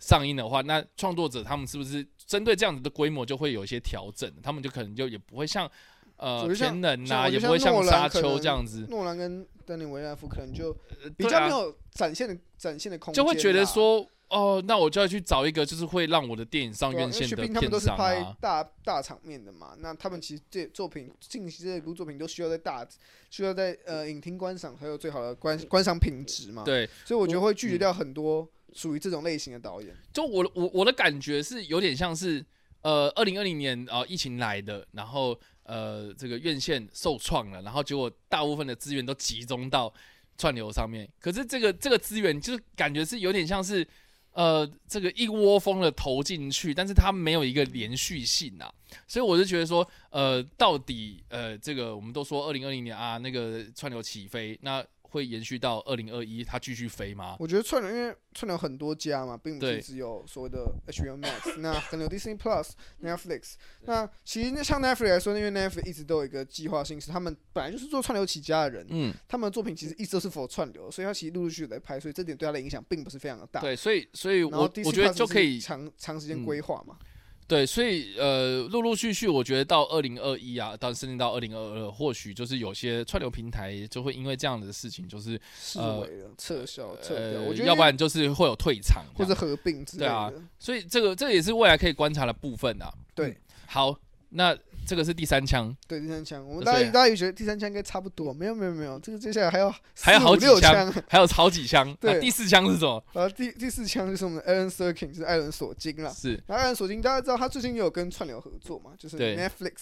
[0.00, 4.32] 上映的话，那创作者他们是不是针对这样子的规模就会有一些调整？
[4.42, 5.70] 他们就可能就也不会像
[6.18, 10.70] 呃我觉得像天能呐、也不会像沙丘这样子，诺兰跟丹尼维纳夫可能就
[11.02, 18.36] 呃比较没有展现的展现的空间，就会觉得说，哦，那我就要去找一个就是会让我的电影上院线的薛冰他们都是拍啊。
[18.40, 22.86] 大大场面的嘛，那他们其实这作品近期这部作品都需要在大
[23.30, 29.94] 需要在呃影厅观赏才有最好的观观赏品质嘛，对，所以我觉得会拒绝嗯掉很多属于这种类型的导演。
[30.12, 32.44] 就我的我我的感觉是有点像是
[32.80, 39.92] 呃，二零二零年啊、呃疫情来的，然后呃这个院线受创了，然后结果大部分的资源都集中到
[40.38, 43.86] 串流上面，可是这个这个资源就是感觉是有点像是
[44.32, 48.72] 呃这个一窝蜂的投进去，但是它没有一个连续性啊，
[49.06, 57.36] 所以我就觉得说呃到底呃这个我们都说二零二零年啊那个串流起飞，那会延续到二零二一它继续飞吗？
[57.38, 62.70] 我觉得串流，因为串流很多家嘛，并不对是只有所谓的 HBO Max， 那可能有 Disney Plus、
[63.02, 63.54] Netflix。
[63.82, 73.60] 那其实那像 Netflix 来说，因为 Netflix 一直都有一个计划性，是他们本来就是做串流起家的人，嗯，他们的作品其实一直都是否串流，所以他其实陆陆续续在拍，所以这点对他的影响并不是非常的大。
[73.60, 76.98] 对，所以所以我我觉得就可以长长时间嗯规划嘛。
[77.48, 90.10] 对，所以呃，陆陆续续，我觉得到二零二一啊，到甚至到二零二二，或许就是有些串流平台就会因为这样的事情，就是视呃为撤销、撤掉，呃我觉，得要不然就是会有退场或者合并之类的。
[90.10, 92.92] 对啊所以这个这个也是未来可以观察的部分啊。
[93.14, 94.54] 对嗯好，那
[94.88, 100.92] 这个是第三枪，对，第三枪，我们大家大家也觉得第三枪应该差不多，没有没有没有，这个接下来还有还有好几枪。
[101.06, 101.94] 还有好几枪。
[102.00, 102.12] 对。
[102.12, 103.04] 啊第四枪是什么？
[103.12, 106.10] 然后第第四枪就是我们的 Alan Sorkin，就是艾伦索金啦。
[106.10, 106.42] 是。
[106.46, 109.72] 然后艾伦索金大家知道他最近也有跟串流合作嘛，就是 Netflix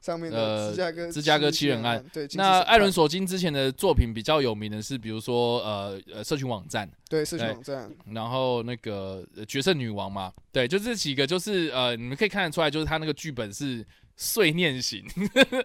[0.00, 1.96] 上面的呃芝加哥芝加哥七人案。
[1.96, 2.04] 案。
[2.12, 7.52] 对，那艾伦索金之前的作品比较有名的是，比如说呃呃社群网站，对社群对。
[7.52, 13.84] 网站，然后那个呃决胜女王嘛，对，就这几个，就是呃，你们可以看得出来，就是他那个剧本是
[14.16, 15.04] 碎念型、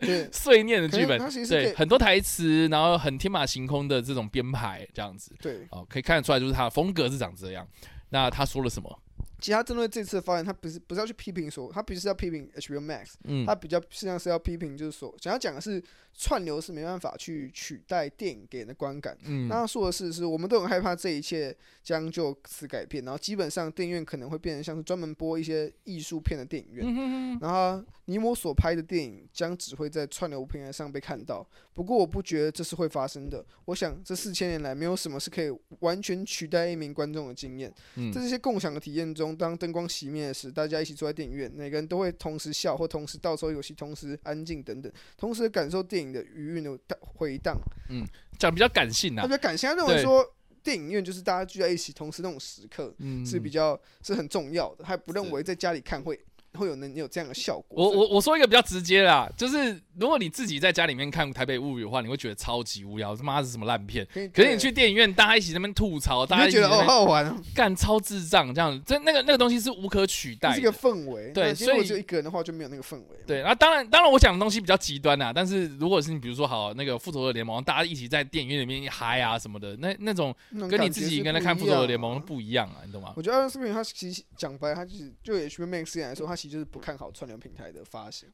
[0.01, 5.65] 对， 碎念的剧本，对，很多台词，然后很天马行空的这种编排，这样子，对。
[5.71, 7.65] 哦，可以看得出来，就是他的风格是长这样。
[8.09, 9.00] 那他说了什么？
[9.41, 19.17] 其实他针对这次的发言，他不是不是要去批评说，他不是要批评 HBO Max，嗯他比较实际上是要批评，就是说想要讲的是串流是没办法去取代电影给人的观感。
[19.23, 26.85] 嗯那他说的是，是我们都很害怕这一切将就此改变，然后基本上电影院可能会变成像是专门播一些艺术片的电影院。
[26.85, 33.43] 嗯哼哼然后尼摩所拍的电影将只会在串流平台上被看到，不过我不觉得这是会发生的。
[33.65, 35.49] 我想这四千年来没有什么是可以
[35.79, 37.73] 完全取代一名观众的经验。
[37.95, 47.57] 嗯在这些共享的体验中，当灯光熄灭时，大家一起坐在电影院，每个人都会同时笑或同时倒抽游戏，同时安静等等，同时感受电影的余韵的回荡。
[47.89, 48.05] 嗯
[48.37, 50.25] 讲比较感性啊他比，较感性，他认为说
[50.63, 56.19] 电影院就是大家聚在一起，同时那种时刻嗯是比较是很重要的，他不认为在家里看会
[56.53, 57.83] 会有能有这样的效果。
[57.83, 64.07] 我我我说一个比较直接啦，就是如果你自己在家里面看《台北物语》的话，你会觉得超级无聊，他妈是什么烂片。
[64.33, 70.49] 可是你去电影院，大家一起在那边吐槽，大家觉得哦好好玩哦，干超智障这样子，这那个那个东西是无可取代。
[70.49, 71.31] 这是一个氛围。
[71.31, 73.17] 对所以那今天如果只有一个人的话，就没有那个氛围。
[73.25, 75.31] 对，那当然，当然，我讲的东西比较极端啦。
[75.33, 80.35] 但是如果是你比如说好那个复仇者联盟，大家一起在电影院里面嗨啊什么的，那那种
[80.69, 83.13] 跟你自己跟他看复仇者联盟啊不一样啊，你懂吗？
[83.15, 88.27] 我觉得艾伦斯平他其实讲白，他就是就 HBO Max 来说，他其实就是不看好串流平台的发行，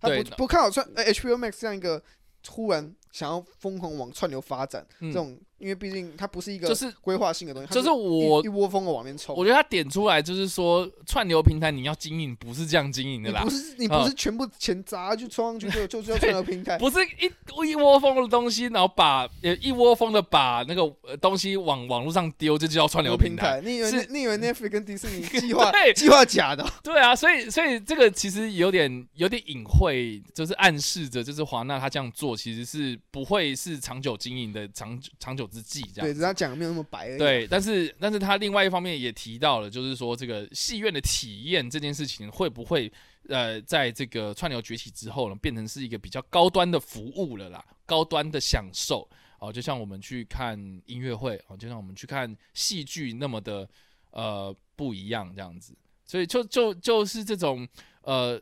[0.00, 2.00] 他不不看好串呃 HBO Max 这样一个
[2.40, 9.34] 突然想要疯狂往串流发展，嗯这种因为毕竟它不是一个就是规划性的东西，它就是我一窝蜂的往面冲。
[9.36, 23.60] 我觉得他点出来就是说，串流平台你要经营不是这样经营的啦不，是你啊不是全部钱砸就冲上去就就是要串流平台，不是一一窝蜂的东西，然后把呃一窝蜂的把那个呃东西往网络上丢，这就叫串流平台。
[23.64, 26.70] 你以为是你以为 Netflix 跟迪士尼 计划对计划假的哦？
[26.82, 37.18] 对啊，所以所以这个其实有点有点隐晦，就是暗示着，就是华纳他这样做其实是不会是长久经营的长久长久之计，这对，样只是他讲的没有那么白而已。
[37.18, 42.92] 对，但是但是他另外一方面也提到了，就是说这个戏院的体验这件事情会不会
[43.28, 49.08] 呃，在这个串流崛起之后呢，变成是一个比较高端的服务了啦，高端的享受
[49.40, 53.68] 哦，就像我们去看音乐会哦，就像我们去看戏剧那么的
[54.10, 57.66] 呃不一样这样子，所以就就就是这种
[58.02, 58.40] 呃。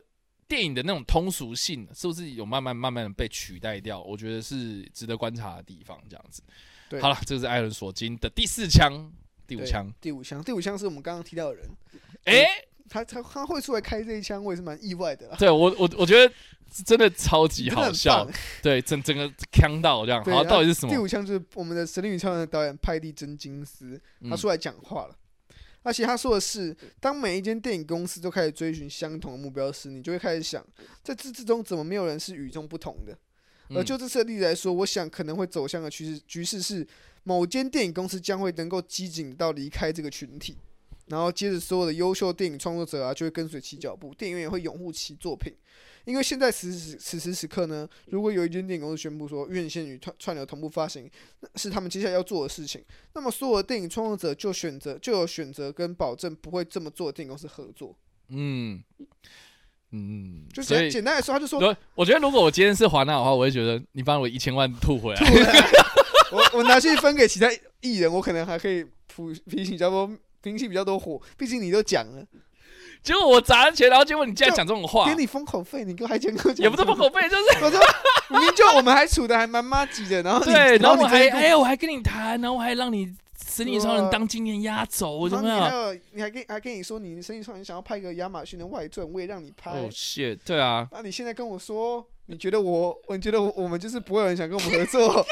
[0.49, 4.01] 电影的那种通俗性是不是有慢慢慢慢的被取代掉？
[4.01, 6.01] 我觉得是值得观察的地方。
[6.09, 6.41] 这样子，
[6.89, 9.11] 对好了，这个是艾伦索金的第四枪，
[9.45, 9.91] 第五枪。
[9.99, 11.69] 第五枪，第五枪是我们刚刚提到的人，
[12.25, 12.45] 哎、
[12.89, 15.35] 他他他会出来开这一枪，我也是蛮意外的啦。
[15.37, 16.33] 对我我我觉得
[16.85, 18.27] 真的超级好笑，
[18.61, 20.23] 对，整整个呛到这样。
[20.23, 20.91] 好，到底是什么？
[20.91, 25.15] 第五枪就是我们的《神力女超人》的导演派蒂真金斯，他嗯出来讲话了。
[25.83, 30.65] 而且他说的是，当每一间电影公司都开始追寻相同的目标时，你就会开始想，
[31.01, 33.17] 在这之中怎么没有人是与众不同的？
[33.69, 36.87] 而嗯就这次的例子来说，我想可能会走向的趋势局势是，
[37.23, 40.57] 某间电影公司将会能够机警到离开这个群体，
[41.07, 45.53] 然后接着所有的优秀电影创作者啊就会跟随其脚步，电影院也会拥护其作品。
[46.05, 52.81] 因为现在此时此时此刻呢，如果有一间电影公司宣布说院线与串串流同步发行，那是他们接下来要做的事情，
[53.13, 57.93] 那么所有的电影创作者就选择就有选择跟保证不会这么做的电影公司合作。
[58.29, 58.81] 嗯
[59.91, 65.21] 嗯，就所以简简单来说，他就说我我觉得如果我今天是华纳的话，我会觉得你把我一千万吐回来。
[66.31, 70.09] 我我拿去分给其他艺人，我可能还可以普 平起比较多
[70.41, 72.21] 平起比较多火，毕竟你都讲了，
[73.01, 75.05] 结果我砸了钱，然后结果你竟然讲这种话。
[75.05, 77.79] 给，你封口费，你给我还讲给我讲，也不是封口费，就是 我说
[78.29, 83.09] 明明就我们还处的还蛮妈吉的，然后对，然后我还哎，我还跟你谈，然后我还让你
[83.57, 89.71] 神力超人当今年压轴，怎么然后你还你还跟还跟你说你生意超人想要拍个亚马逊的外传，我也让你拍。
[89.71, 95.25] 哦，shit，对啊，那你现在跟我说，你觉得我，你觉得我我们就是不会有人想跟我们合作？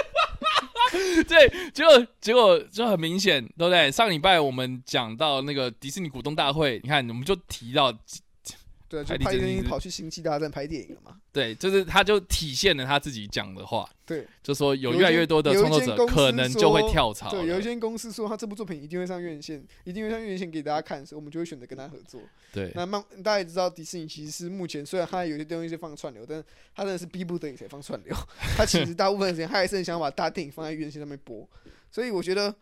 [1.27, 3.91] 对，结果结果就很明显，对不对？
[3.91, 7.93] 上礼拜我们讲到那个迪士尼股东大会，你看我们就提到，
[8.95, 11.17] 对，就海底派丁针是跑去星际大战拍电影了嘛？
[11.33, 17.29] 对，就是他就体现了他自己讲的话，对，就说有越来越多的创作者可能就会跳槽。
[17.29, 22.21] 对，有一间公司说他这部作品一定会上院线，一定会上院线给大家看，所以我们就会选择跟他合作。
[22.53, 28.15] 对那漫大家也知道，迪士尼其实是目前虽然他有些东西是放串流，但是它真的是逼不得已才放串流。
[28.55, 31.47] 他其实大部分时间，他还是很想把大电影放在院线上面播。
[31.91, 32.53] 所以我觉得，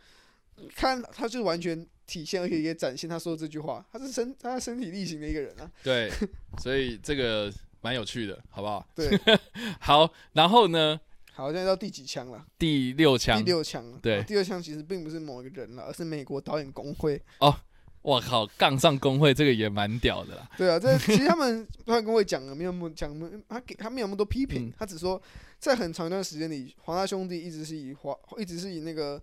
[0.76, 5.72] 看他就是完全体现，而且也展现他说的这句话，他是身他身体力行的一个人啊。
[5.84, 6.12] 对，
[6.60, 8.86] 所以这个蛮有趣的，好不好？
[8.96, 9.10] 对，
[9.80, 11.00] 好，然后呢，
[11.34, 12.46] 好，现在到第几枪了？
[12.58, 14.00] 第六枪第，六枪。
[14.02, 17.22] 对啊第六枪其实并不是某一个人了，而是美国导演工会。
[17.40, 17.56] 哦
[18.02, 20.50] 我靠，杠上工会这个也蛮屌的啦。
[20.58, 25.22] 对啊，这其实他们导演工会讲了没有那么讲，他给他没有那么多批评，嗯他只说
[25.58, 29.22] 在很长一段时间里，华纳兄弟一直是以华一直是以那个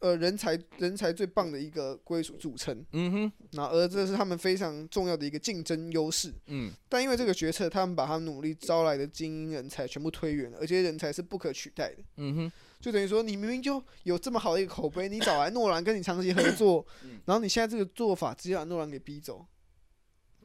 [0.00, 6.32] 呃人才人才最棒的一个归属组成，嗯哼，那而这是他们非常重要的一个竞争优势。
[6.46, 12.02] 嗯，但因为这个决策，他们把他们努力招来的精英人才全部推远了，而这些人才是不可取代的。
[12.16, 16.84] 嗯哼，就等于说，你明明就有这么好的一个口碑，你找来诺兰跟你长期合作，
[17.26, 19.46] 然后你现在这个做法直接把诺兰给逼走，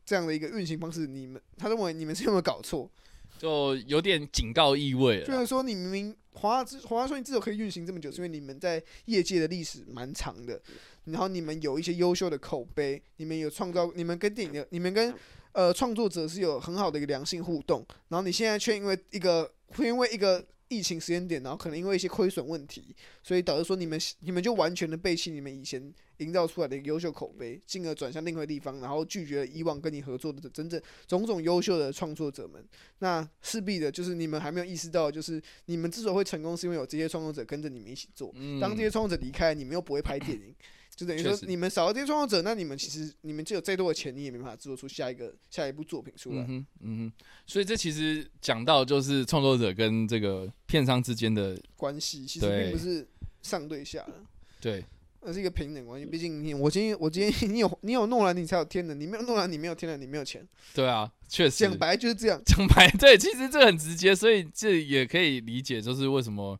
[0.05, 2.91] 这样的一个运行方式，你们他认为你们是有没有搞错？
[3.37, 5.25] 就有点警告意味了。
[5.25, 10.61] 虽然说，你明明华华说你之所以可以运行这么久，是因为你们在业界的历史蛮长的，
[11.05, 15.13] 然后你们有一些优秀的口碑，你们有创造，你们跟电影，你们跟
[15.51, 32.65] 呃创作者是有很好的一个良性互动，然后你现在却因为一个会因为一个疫情时间点，然后可能因为一些亏损问题，所以导致说你们你们就完全的背弃你们以前营造出来的一个优秀口碑，进而转向另外地方，然后拒绝了以往跟你合作的真正种种优秀的创作者们。
[32.99, 38.33] 那势必的就是你们还没有意识到，就是你们之所以会成功，是因为有这些创作者跟着你们一起做。
[38.59, 40.55] 当这些创作者离开，你们又不会拍电影，
[40.95, 46.37] 就等于说你们少了这些创作者，那你们其实你们就有再多的钱，你也没办法制作出下一个下一部作品出来。
[46.43, 53.07] 嗯哼，嗯哼，所以这其实讲到就是创作者跟这个片商之间的关系其实并不是
[53.41, 54.13] 上对下的。
[54.61, 54.83] 对，
[55.21, 56.05] 那是一个平等关系。
[56.05, 60.47] 毕竟你，我今天，我今天 你有你有诺兰，你才有天能；你没有诺兰，你没有天能，你没有钱。
[60.73, 62.41] 对啊，确实讲白就是这样。
[62.45, 66.57] 讲白，对，其实这很直接，所以这也可以理解，就是为什么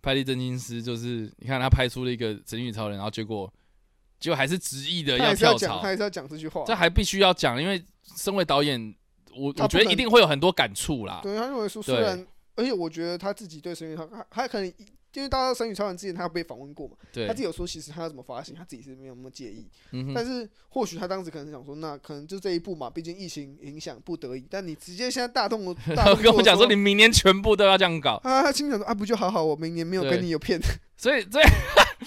[0.00, 3.52] 拍立真金师，就是你看他拍出了一个神女超人，然后结果
[4.18, 6.64] 结果还是执意的他还是要讲，跳槽他，还是要讲这句话。
[6.66, 7.82] 这还必须要讲，因为
[8.16, 8.94] 身为导演，
[9.36, 11.20] 我他我觉得一定会有很多感触啦。
[11.22, 14.72] 对他认为说，虽对然，而且我觉得他自己对神宇超，他他可能
[15.12, 19.66] 因为大家神宇超人之前他有被访问过嘛，对他自，己有说，其实他要怎么发行，他自己是没有那么介意。
[19.92, 24.46] 嗯哼，但是或许他当时可能想说，那可能就这一步嘛，毕竟疫情影响不得已。
[24.50, 30.60] 但你直接现在大动 大动跟我讲说，你明年全部都要这样搞，啊，他心里想说啊，不就好好，我明年没有对跟你有骗。
[30.98, 31.44] 所以，所以，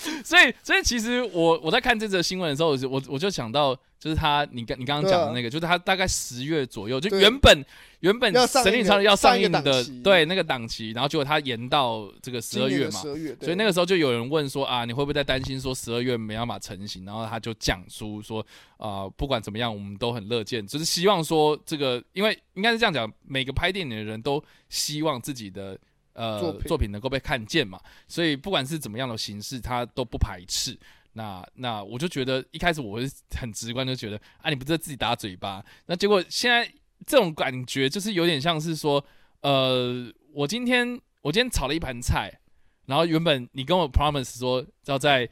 [0.24, 7.66] 所以，所以，其实我我在看这则新闻的时候，我就我我就想到，就是他，你刚你刚刚讲的那个，就是他大概十月左右，就原本
[8.00, 17.04] 原本神力超人要上映的对那个档期，然后结果他延到这个十二月嘛，十二月，所以那个时候就有人问说啊，你会不会在担心说十二月没办法成型？
[17.04, 18.46] 然后他就讲出说
[18.78, 25.78] 啊、不管怎么样，我们都很乐见，就是希望说这个，因为应该是这样讲，每个拍电影的人都希望自己的
[26.20, 30.78] 呃作品作品能够被看见嘛，所以不管是怎么样的形式，他都不排斥。
[31.14, 35.64] 那那我就觉得一开始我是很直观，就觉得啊，你不是在自己打嘴巴。
[35.86, 36.70] 那结果现在
[37.08, 39.04] 这种感觉就是有点像是说，
[39.42, 42.32] 呃，我今天我今天炒了一盘菜，
[42.86, 45.28] 然后原本你跟我 promise 说要在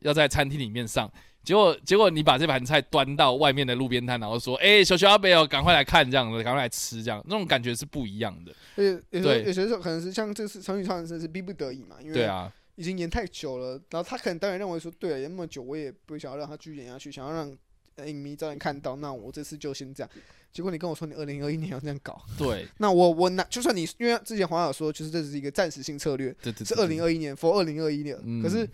[0.00, 1.10] 要在餐厅里面上，
[1.44, 8.54] 结果结果你把这盘菜端到外面的路边摊，然后说，哎、小小阿贝哦，赶快来看这样子，赶快来吃这样，那种感觉是不一样的。
[8.76, 9.44] 对。
[9.44, 17.56] 有些时候可能是像这次成语超人真的是逼不得已嘛，因为对啊，已经演太久了，然后他可能当然认为说，对了，演那么久，我也不想要让他继续演下去，想要让
[17.96, 20.10] 呃影迷早点看到，那我这次就先这样。
[20.52, 22.66] 结果你跟我说你二零二一年要这样搞，对。
[22.76, 28.42] 那我我拿就算你因为之前黄友说，就是这只是一个暂时性策略，对对，是二零二一年 for 二零二一年，嗯。
[28.42, 28.68] 可是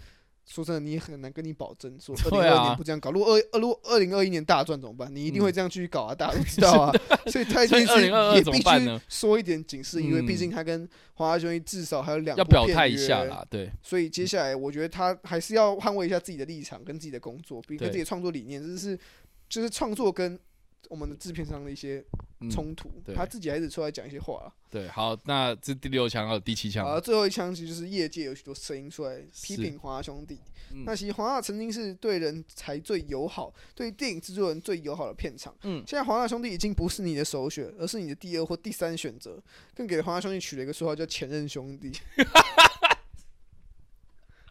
[0.48, 3.10] 说真的，你也很难跟你保证说二零二年不这样搞。
[3.10, 5.14] 如果二二如果二零二一年大赚怎么办？
[5.14, 6.92] 你一定会这样继续搞啊，大家都知道啊。
[7.26, 18.98] 所以 他一定是也必须说一点警示，因为嗯毕竟他跟华华兄弟至少还有两要部片表态一下啦，对所以接下来，我觉得他还是要捍卫一下自己的立场跟自己的工作，并跟对自己的创作理念，这是
[19.50, 20.38] 就是创作跟
[20.88, 22.04] 我们的制片上的一些
[22.40, 22.90] 嗯冲突。
[23.04, 24.52] 对他自己还是出来讲一些话了。
[24.70, 30.34] 对，好，那这第六枪，还有第七枪，啊，最后一枪其实就是业界有许多声音出来批评华纳兄弟。
[30.70, 35.56] 嗯那其实华纳曾经是对人才最友好、对电影制作人最友好的片场。
[35.62, 39.42] 嗯现在华纳兄弟已经不是你的首选，而是你的第二或第三选择，
[39.74, 41.90] 更给华纳兄弟取了一个绰号叫“前任兄弟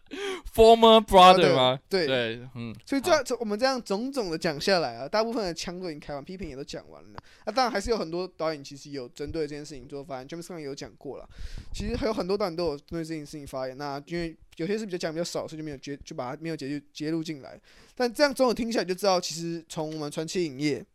[0.53, 1.80] former 啊 brother 对吗？
[1.89, 7.20] 对对，嗯，所以这样，我们这样种种的讲下来啊，大部分的枪都已经开完，批评也都讲完了。
[7.45, 11.28] 那、当然还是有很多导演其实有针对这件事情做发言，James Gunn 也有讲过了。
[11.74, 13.78] 其实还有很多导演都有针对这件事情发言。
[13.78, 17.60] 那因为有些是比较讲比较少，所以就没有揭就把它没有揭入揭露进来。
[17.95, 20.86] 但这样总有听下来就知道，其实从我们传奇影业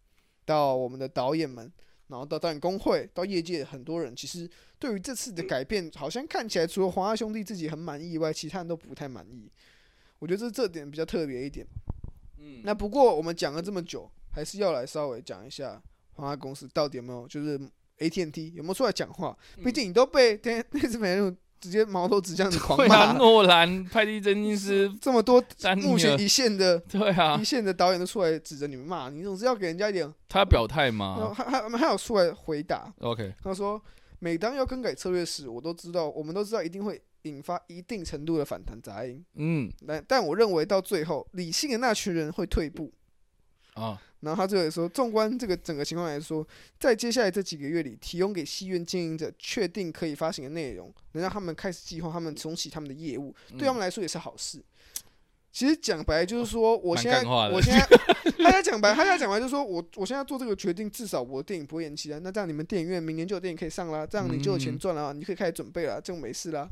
[0.44, 1.70] 到我们的导演们，
[2.12, 4.46] 然后到导演工会，到业界很多人，其实
[4.78, 9.50] 对于这次的改变，好像看起来除了华纳兄弟自己很满意以外，其他人都不太满意。
[10.18, 11.66] 我觉得这这点比较特别一点。
[12.38, 15.82] 嗯那不过我们讲了这么久，还是要来稍微讲一下
[16.12, 17.58] 华纳公司到底有没有，就是
[17.98, 19.34] AT&T 有没有出来讲话？
[19.56, 25.40] 嗯毕竟你都被 那那次美路直接矛头指向你狂骂，诺兰、派蒂珍金斯、 这么多
[25.76, 30.12] 目前一线的 对啊一，线的导演都出来指着你们骂，你总是要给人家一点。
[30.28, 33.80] 他表态然后嘛还还还有出来回答，？OK，他说
[34.18, 39.24] ：“每当要更改策略时，我都知道，我们都知道一定会引发一定程度的反弹杂音。
[39.36, 42.92] 嗯但但我认为到最后，理性的那群人会退步。”
[43.74, 46.46] 啊，然后他最后也说，纵观这个整个情况来说，
[46.80, 54.62] 在接下来这几个月里，提供给戏院经营者确定可以发行的内容，能让他们开始计划他们重启他们的业务，对他们来说也是好事。
[55.52, 57.86] 其实讲白就是说，我现在 我现在
[58.38, 62.18] 他在讲白，他在讲白就是说我我现在做这个决定，至少我的电影不会延期啊。
[62.22, 66.70] 那这样你们电影院明年就有电影可以上啦，这样你就有钱赚了啊，你可以开始准备了，这种没事啦。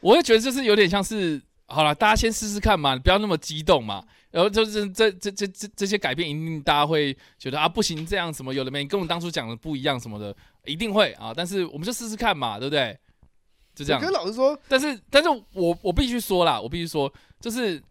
[0.00, 1.40] 我也觉得就是有点像是，
[1.72, 4.04] 好了，大家先试试看嘛，不要那么激动嘛。
[4.30, 11.32] 然后就是这这这这这些改变，一定大家会觉得啊，不行，这样什么有的没，跟我们当初讲的不一样什么的，一定会啊。
[11.34, 12.98] 但是我们就试试看嘛，对不对？
[13.74, 14.06] 就这样可。
[14.06, 17.82] 是老师说，但是，但是我我必须说啦，我必须说，就是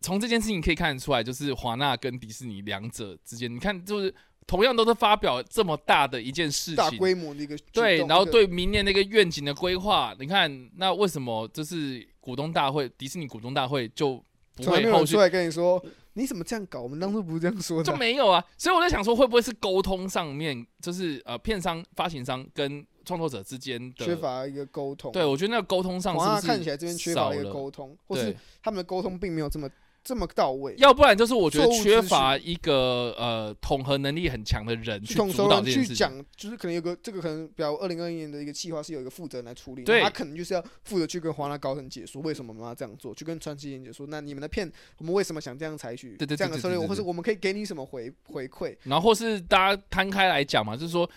[0.00, 4.14] 从这件事情可以看得出来，就是华纳跟迪士尼两者之间，你看，就是
[4.46, 14.22] 同样都是发表这么大的一件事情大情，规模的一个对，然后对明年那个愿景的规划，你看，那为什么就是股东大会，迪士尼股东大会就
[14.54, 16.80] 不会后续出来跟你说，你怎么这样搞？
[16.80, 17.96] 我们当初不是这样说的就啊。
[17.98, 18.42] 没有啊？
[18.56, 24.14] 所以我在想说，会不会是沟通上面，就是呃，片商、发行商跟创作者之间的缺？
[24.14, 25.10] 乏一个沟通。
[25.10, 29.68] 对，我觉得那个沟通上是不是看起来这边缺乏一个沟通，或是他们的沟通并没有这么
[30.04, 35.62] 这么到位，要不然就是我觉得缺乏一个呃统合能力很强的人去主导。
[35.62, 48.76] 去讲，就是可能有个这个可能，比如二零二一年的一个计划是有一个负责人来处理，对他可能就是要负责去跟华纳高层解说为什么我们要这样做，去跟传奇演解说，那你们的片我们为什么想这样采取这样的策略，或者我们可以给你什么回回馈？
[48.82, 51.08] 然后或是大家摊开来讲嘛，就是说，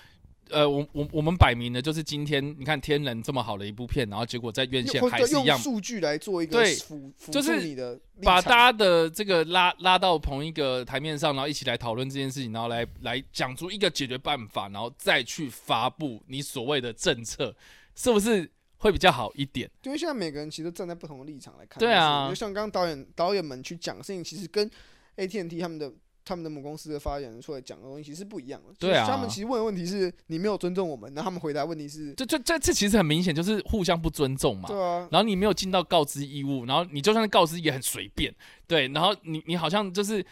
[0.50, 6.76] 呃，我我我们摆明了就是今天你看天人这么好的一部片，然后结果在院线还是一样数据来做一个对
[7.32, 17.56] 就是你的把大家的这个拉拉到同一个台面上，然后一起来讨论这件事情，然后来来讲出一个解决办法，然后再去发布你所谓的政策，
[17.96, 19.70] 是不是会比较好一点？
[19.84, 24.70] 因为现在每个人其实站在不同的立场来看，对啊就像刚刚导演导演们去讲事情，其实跟
[25.18, 25.92] AT&T 他们的
[26.26, 28.74] 他们的母公司的发言人出来讲的东西是不一样的。
[28.80, 34.68] 对啊他们其实问的问题是你没有尊重我们，然后他们回答问题是，这这这这其实很明显就是互相不尊重嘛。
[34.68, 38.34] 对啊，然后你没有尽到告知义务，然后你就算是告知也很随便，
[38.66, 40.26] 对，然后你你好像就是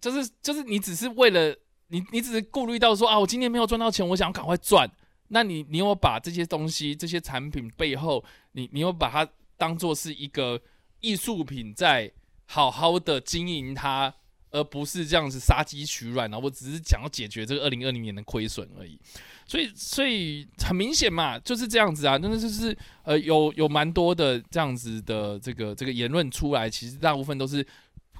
[0.00, 1.56] 就是就是你只是为了
[1.88, 4.90] 你你只是顾虑到说啊，我今天没有赚到钱，我想赶快赚，
[5.28, 10.60] 那你你有把这些东西这些产品背后，你你有把它当做是一个
[10.98, 12.10] 艺术品在
[12.46, 14.12] 好好的经营它。
[14.50, 18.98] 而不是这样子杀鸡取卵，然后我只是想要解决这个二零二零年的亏损而已。
[19.46, 27.66] 所以，所以很明显嘛，就是这样子啊，真的就是呃，有有蛮多的这样子的这个这个言论出来，其实大部分都是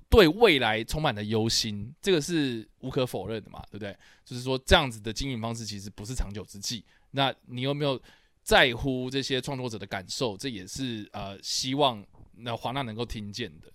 [0.08, 3.96] 对未来充满了忧心，这个是无可否认的嘛，对不对？
[4.24, 6.84] 就是说这样子的经营方式其实不是长久之计。
[7.12, 8.00] 那你有没有
[8.42, 10.36] 在乎这些创作者的感受？
[10.36, 12.04] 这也是呃希望
[12.38, 13.70] 那华纳能够听见的。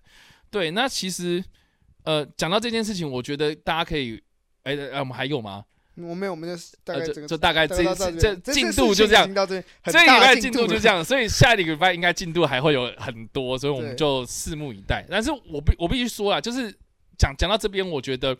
[0.49, 1.43] 对，那其实
[2.05, 4.21] 呃讲到这件事情，我觉得大家可以，
[4.63, 5.65] 哎、呃，我们还有吗？
[5.97, 9.63] 我没有，我们就大概呃，这个就就大概这这进度就这样，到这礼
[10.19, 15.05] 拜进度就这样，所以下一个礼拜应该进度还会有很多，所以我们就拭目以待。
[15.09, 16.69] 但是我必我必须说啊，就是
[17.17, 18.37] 讲讲到这边，我觉得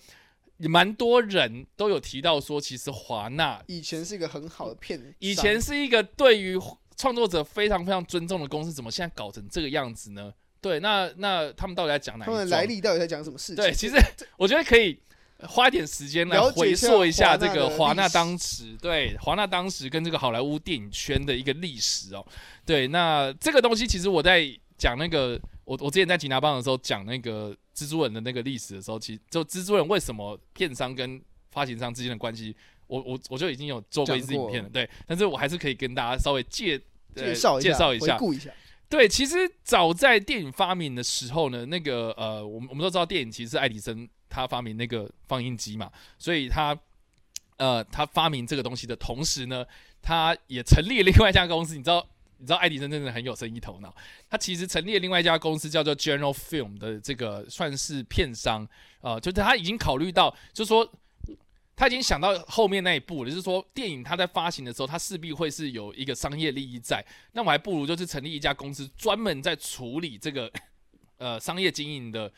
[0.57, 6.59] 蛮多人都有提到说，其实华纳以前是一个很好的片商，以前是一个对于
[6.97, 10.33] 创作者非常非常尊重的公司，怎么现在搞成这个样子呢？
[10.65, 12.25] 对，那那他们到底在讲哪？
[12.25, 13.55] 他们的来历到底在讲什么事情？
[13.55, 13.95] 对，其实
[14.35, 14.97] 我觉得可以
[15.41, 22.25] 花一点时间来回溯一下这个华纳当时对华纳当时跟这个好莱坞电影圈的一个历史哦。
[22.65, 24.43] 对，那这个东西其实我在
[24.75, 32.55] 讲那个我我之前在吉拿邦的时候讲那个蜘蛛人的那个历史的时候，其实就蜘蛛人为什么片商跟发行商之间的关系，
[32.87, 36.81] 我我我就已经有做过一次影片了，对，但是我还是可以跟大家稍微介。
[37.17, 38.49] 呃介绍一下，介绍一下回，顾一下。
[38.87, 46.77] 对，其实早在电影发明的时候呢，那个呃，我们我们都知道电影其实是爱迪生他发明那个放映机嘛，所以他
[47.57, 49.65] 呃他发明这个东西的同时呢，
[50.01, 51.75] 他也成立了另外一家公司。
[51.75, 52.05] 你知道，
[52.37, 53.93] 你知道爱迪生真的很有生意头脑，
[54.29, 58.67] 他其实成立了另外一家公司叫做 General Film 的这个算是片商，
[59.01, 60.89] 呃，就是他已经考虑到，就是说。
[61.75, 70.51] 他已经想到后面那一步了，就是说电影它在发行的时候，它势必会是有一个商业利益在，那我还不如就是成立一家公司，专门在处理这个
[71.17, 72.31] 呃商业经营的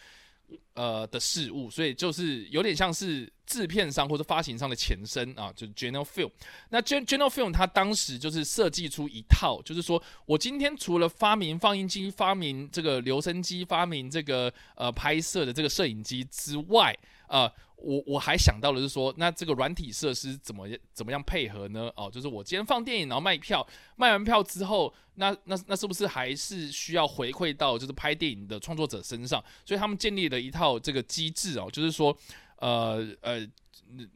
[0.74, 6.30] 呃的事物，所以就是有点像是制片商或者发行商的前身啊，就是 General Film。
[6.70, 16.96] 那 Gen General Film 它当时就是设计出一套，就是说我今天除了发明放映机、发明这个留声机、发明这个呃拍摄的这个摄影机之外，
[17.28, 17.52] 呃。
[17.80, 21.92] 我我还想到的是说，那这个软体设施怎么怎么样配合呢？
[21.96, 23.64] 哦，就是我今天放电影，然后卖票，
[23.98, 29.40] 卖完票之后，那那那是不是还是需要回馈到就是拍电影的创作者身上？
[29.64, 32.18] 所以他们建立了一套这个机制哦，就是说，
[32.58, 33.48] 呃呃，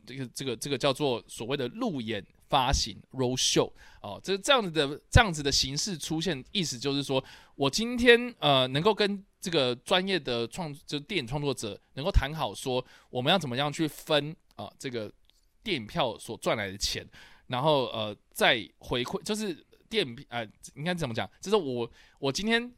[0.05, 3.71] 这个这个这个叫做所谓的路演发行 road show
[4.01, 7.23] 哦，这这样子的这样子的形式出现，意思就是说
[7.55, 15.11] 我今天呃能够跟这个专业的创就电影创作者能够谈好说我们要怎么样去分啊、这个
[15.63, 17.07] 电影票所赚来的钱，
[17.47, 21.27] 然后呃再回馈就是电影呃应该怎么讲？
[21.39, 21.89] 就是我
[22.19, 22.71] 我今天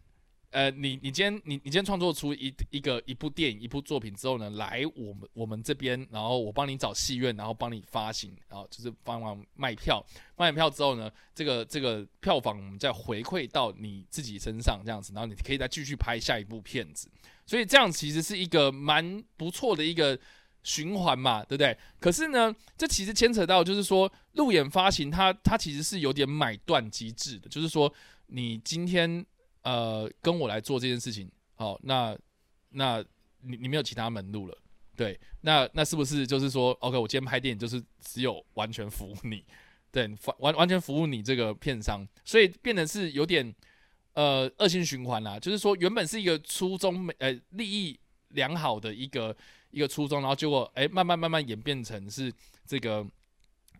[0.54, 10.06] 呃你你今天你你今天创作出一一个一部电影一部作品之后呢，来我们我们这边，然后我帮你找戏院，然后帮你发行，然后就是帮忙卖票，
[10.38, 17.10] 卖完票之后呢，这个这个票房我们再回馈到你自己身上这样子，然后你可以再继续拍下一部片子。
[17.45, 20.18] 所以这样其实是一个蛮不错的一个
[20.62, 21.78] 循环嘛，对不对？
[21.99, 27.91] 可是呢，这其实牵扯到就是说，路演发行它它其实是有点买断机制的，就是说
[28.28, 29.26] 你今天
[29.64, 32.18] 呃跟我来做这件事情，好，那
[32.70, 33.03] 那
[33.41, 34.57] 你你没有其他门路了。
[34.95, 39.43] 对，那那是不是就是说，OK，我今天拍电影就是只有完全服务你，
[39.91, 40.07] 对，
[40.38, 43.53] 完完全服务你这个片商，所以变得是有点
[44.14, 45.39] 呃恶性循环啦。
[45.39, 47.99] 就是说，原本是一个初衷呃利益
[48.30, 49.36] 良好的一个
[49.72, 52.32] 一个初衷，然后结果哎，慢慢慢慢演变成是
[52.68, 53.03] 这个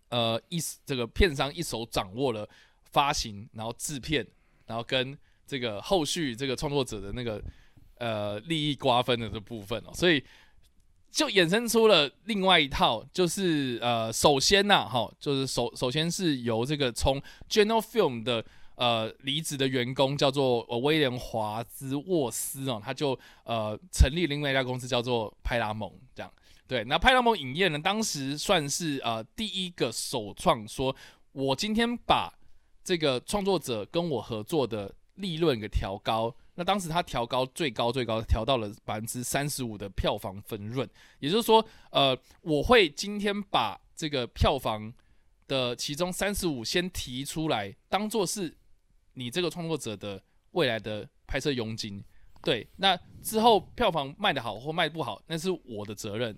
[0.08, 2.48] 呃一这个片商一手掌握了
[2.90, 4.26] 发行，然后制片，
[4.66, 5.16] 然后跟
[5.46, 7.42] 这个后续这个创作者的那个
[7.98, 10.22] 呃利益瓜分的这部分哦，所以
[11.10, 26.32] 就衍生出了另外一套，就是呃首先呐，哈，就是首首先是由这个从 General Film 的呃离职的员工叫做威廉华兹沃斯哦，他就呃成立另外一家公司叫做派拉蒙，这样
[26.66, 26.82] 对。
[26.82, 30.94] 那派拉蒙影业呢，当时算是呃第一个首创，说
[31.30, 32.32] 我今天把
[32.82, 36.34] 这个创作者跟我合作的利润给调高。
[36.56, 40.88] 那当时他调高最高最高调到了百分之三十五的票房分润，
[41.18, 44.92] 也就是说，呃，我会今天把这个票房
[45.48, 48.56] 的其中三十五先提出来，当做是
[49.14, 52.02] 你这个创作者的未来的拍摄佣金。
[52.42, 56.36] 对，那之后票房卖得好或卖不好，那是我的责任。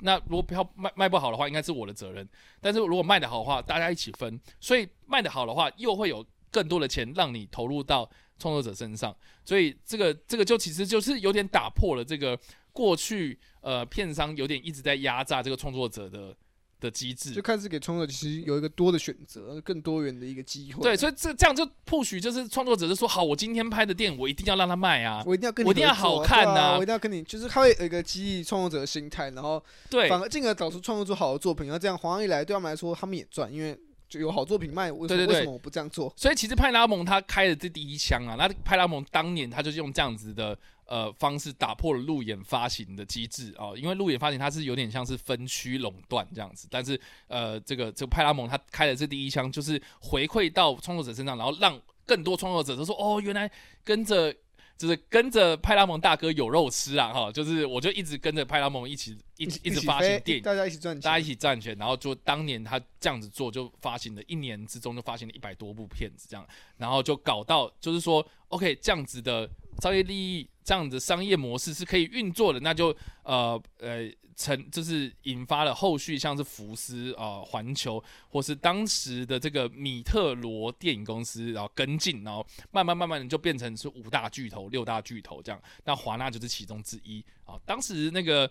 [0.00, 2.28] 那如果票卖卖不好的话，应该是我的责任。
[2.60, 4.38] 但是如果卖得好的话，大家一起分。
[4.60, 8.10] 所以卖得好的话，又会有更多的钱让你投入到。
[8.38, 9.16] 创作者身上，
[9.46, 12.38] 所以这个这个就其实就是有点打破了这个
[12.70, 16.36] 过去呃片商有点一直在压榨这个创作者的
[16.78, 20.82] 的机制，就开始给创作者其实有一个多的选择，更多元的一个机会。
[20.82, 33.74] 对，所以这这样就或许就是创作者就说好，我今天拍的电影我一定要让他卖啊，我一定要跟我一定要好看呐，我一定要跟你，就是他会有一个激励创作者的心态，然后对，反而进而导出创作出好的作品，然后这样黄上一来对他们来说他们也赚，因为。
[34.08, 36.12] 就有好作品卖，为什么我不这样做？
[36.16, 53.50] 所以其实派拉蒙他开的这第一枪啊，那派拉蒙当年他就是用这样子的呃方式打破了路演发行的机制啊，因为路演发行它是有点像是分区垄断这样子，但是呃这个这个派拉蒙他开的这第一枪就是回馈到创作者身上，然后让更多创作者都说哦，原来
[53.84, 54.34] 跟着。
[54.78, 69.48] 就是跟着派拉蒙大哥有肉吃啊，哈，就是我就一直跟着派拉蒙一起一一直发行电影，大家一起赚钱，大家一起赚钱，然后就当年他这样子做，就发行了一年之中就发行了一百多部片子这样，然后就搞到就是说，OK，这样子的
[69.80, 74.10] 商业利益，这样子商业模式是可以运作的，那就呃呃。
[74.38, 85.58] 成就是引发了后续像是福斯啊、环球或是当时的这个米特罗电影公司，然后跟进，然后慢慢慢慢的就变成是五大巨头、六大巨头这样。
[85.86, 87.58] 那华纳就是其中之一啊。
[87.64, 88.46] 当时那个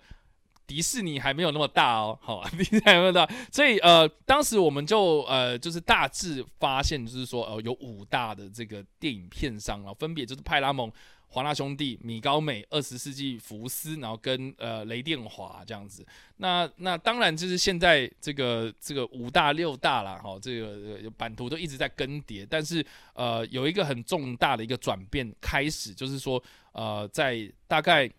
[0.68, 10.92] 迪士尼还没有那么大哦， 好，迪士尼还没有大，所以呃，当时我们就呃就是大致发现，就是说呃有五大的这个电影片商啊，分别就是派拉蒙。
[11.28, 16.06] 华纳兄弟、米高美、二十世纪福斯，然后跟呃雷电华这样子。
[16.38, 22.48] 那那当然就是现在这个这个五大六大啦，哈，这个版图都一直在更迭。
[22.50, 22.86] 但是
[23.16, 26.42] 呃有一个很重大的一个转变开始，就是说
[26.72, 28.10] 呃在大概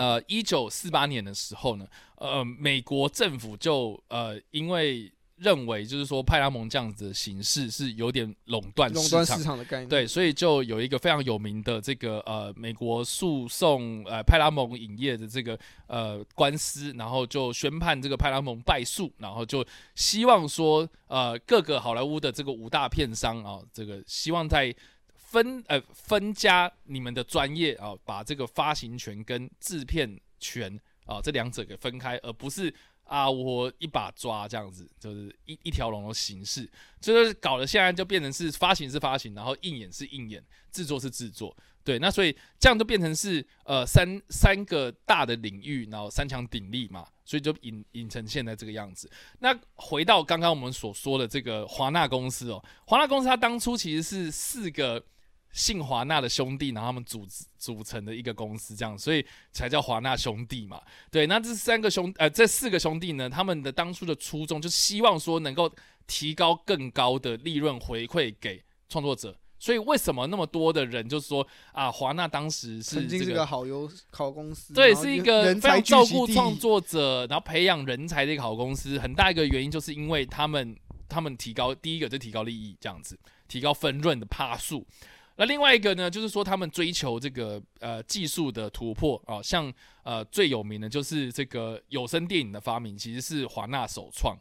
[0.00, 1.86] 呃一九四八年的时候呢，
[2.16, 9.56] 呃美国政府就呃因为认为就是说派拉蒙这样子的形式是有点垄断垄断市场。
[9.56, 24.74] 的概念，对，所以就有一个非常有名的这个呃美国诉讼呃派拉蒙影业的这个呃官司，然后就宣判这个派拉蒙败诉，然后就希望说呃各个好莱坞的这个五大片商啊，这个希望在
[25.30, 32.74] 分呃分家你们的专业啊，把这个发行权跟制片权啊这两者给分开，而不是。
[33.04, 36.70] 啊，我一把抓这样子，就是一一条龙的形式，
[37.00, 49.10] 就是搞得现在就变成是发行是发行，然后映演是映演，制作是制作，对，那所以这样就变成是呃三三个大的领域，然后三强鼎立嘛，所以就引引成现在这个样子。
[49.40, 55.04] 那回到刚刚我们所说的这个华纳公司哦，华纳公司它当初其实是四个。
[55.52, 57.26] 姓华纳的兄弟，然后他们组
[57.58, 60.80] 组成的一个公司，这样，所以才叫华纳兄弟嘛。
[61.10, 65.70] 对，那这三个兄，呃，这四个兄弟呢，他们的当初的初衷，就希望说能够
[66.06, 69.36] 提高更高的利润回馈给创作者。
[69.58, 78.98] 所以为什么那么多的人就是说啊，华纳当时是这个好优好公司，对，是一个非常照顾创作者，然后培养人才的一个好公司。
[78.98, 80.74] 很大一个原因就是因为他们
[81.10, 84.86] 他们提高第一个就提高利益，这样子提高分润的帕数。
[85.40, 89.72] 那另外一个呢，就是说他们追求这个呃技术的突破啊，像
[90.02, 94.36] 呃最有名的就是这个有声电影的发明，其实是华纳首创。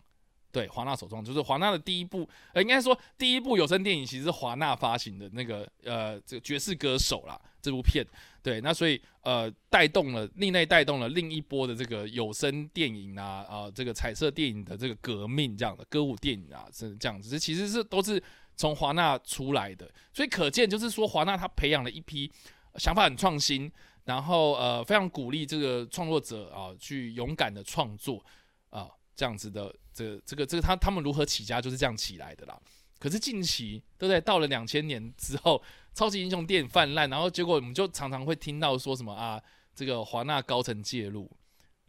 [0.52, 8.06] 对，华纳首创就是华纳的第一部，呃，应该说第一部有声电影其实是华纳发行的那个呃这个爵士歌手啦这部片。
[8.44, 18.22] 对，那所以呃带动了另类带动了另一波的这个有声电影啊啊这个彩色电影的这个革命这样的歌舞电影啊是这样子，这其实是都是。
[18.60, 22.30] 从华纳出来的，所以可见就是说，华纳他培养了一批
[22.76, 23.72] 想法很创新，
[24.04, 28.22] 然后呃非常鼓励这个创作者啊去勇敢的创作
[28.70, 32.60] 啊这样子的这这个这个他他们如何起家就是这样起来的啦。
[33.00, 34.20] 可是近期对不对？
[34.20, 39.42] 到了两千年之后，超级英雄电影泛滥，然后结果我们就常常会听到说什么啊，
[39.74, 41.32] 这个华纳高层介入，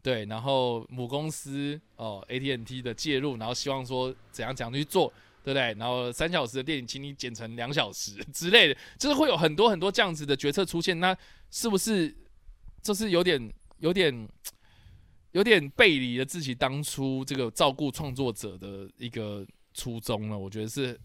[0.01, 5.13] 对，然后母公司哦 AT&T 的介入，然后希望说怎样怎样去做，
[5.43, 5.75] 对不对？
[5.79, 11.17] 然后三小时的电影请你剪成两小时 之类的，就是会有很多很多这样子的决策出现，那
[11.51, 12.15] 是不是
[12.83, 14.29] 就是有点有点
[15.33, 19.47] 有点背离了自己当初这个照顾创作者的一个？
[19.73, 20.37] 初衷呢？
[20.37, 20.99] 我觉得是，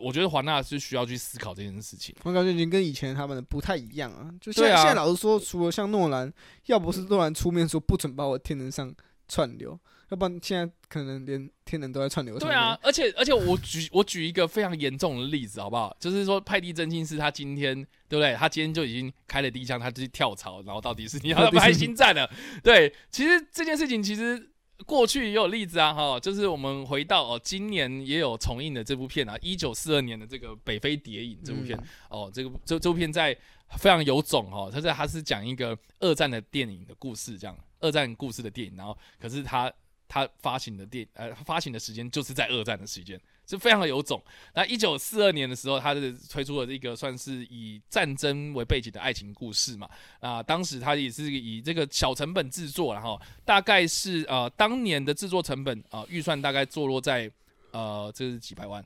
[0.00, 2.14] 我觉得华纳是需要去思考这件事情。
[2.24, 4.30] 我感觉已经跟以前他们的不太一样啊。
[4.38, 6.30] 就现在，现在老实说，除了像诺兰，
[6.66, 8.94] 要不是诺兰出面说不准把我天能上
[9.28, 9.78] 串流，
[10.10, 12.38] 要不然现在可能连天人都在串流。
[12.38, 15.96] 对啊，而且而且我举 我举一个非常严重的例子好不好？
[15.98, 17.74] 就是说派蒂真心是他今天
[18.08, 18.34] 对不对？
[18.34, 22.28] 他今天就已经开了第一枪，他就去跳槽，然后到迪士尼要 拍星战了。
[22.62, 24.48] 对，其实这件事情其实。
[24.84, 31.78] 过去也有例子啊，哈，就是我们回到哦，今年也有重映的这部片啊，一九四二年的这个《北非谍影》这部片
[32.10, 33.32] 哦，这个这这部片在
[33.78, 39.70] 非常有种哦，它在它是讲一个二战的电影的故事，这样二战故事的电影，然后可是他
[40.08, 43.20] 他发行的电呃发行的时间就是在二战的时间。
[43.44, 44.22] 就非常的有种。
[44.54, 49.90] 那一九四二年的时候，他是推出了这个算是以战争为背景的爱情故事嘛。
[50.20, 57.30] 啊，当时他也是以这个小成本制作，然后大概是呃当年的制作成本啊预算大概坐落在
[57.72, 58.82] 呃这是几百万，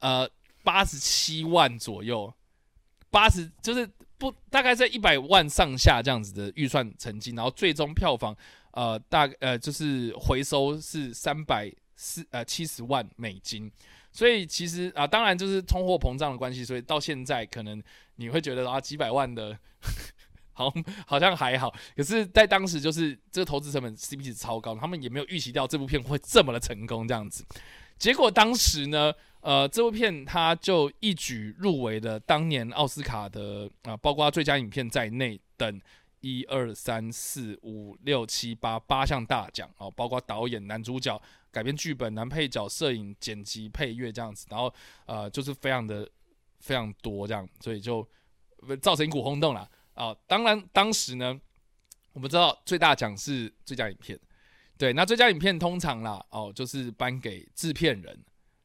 [0.00, 0.28] 呃
[0.62, 2.32] 八十七万左右，
[3.10, 3.88] 八十就是
[4.18, 8.36] 不大概在一百万上下这样子的预算成绩，然后最终票房
[8.72, 11.72] 呃大呃就是回收是三百。
[11.98, 13.72] 四呃七十万美金，
[14.12, 17.82] 所以其实啊，当然就是通货膨胀的关系，所以到现在可能
[18.16, 19.58] 你会觉得啊几百万的，
[20.52, 20.70] 好
[21.06, 27.42] 好像还好，可是，在当时就是这个投资成本 CP 值超高，他们也没有预期到这部片会这么的成功这样子。
[27.98, 35.80] 结果当时呢，呃，这部片它就一举入围了当年奥斯卡的啊，包括最佳影片在内等。
[36.22, 41.20] 一二三四五六七八八项大奖哦，包括导演、男主角、
[41.52, 44.72] 改编剧本、男配角、摄影、剪辑、配乐这样子，然后
[45.04, 46.08] 呃，就是非常的
[46.58, 48.04] 非常多这样，所以就
[48.80, 50.12] 造成一股轰动了啊。
[50.26, 51.38] 当然，当时呢，
[52.12, 54.18] 我们知道最大奖是最佳影片，
[54.78, 58.18] 对，那最佳影片通常啦哦，就是颁给制片人。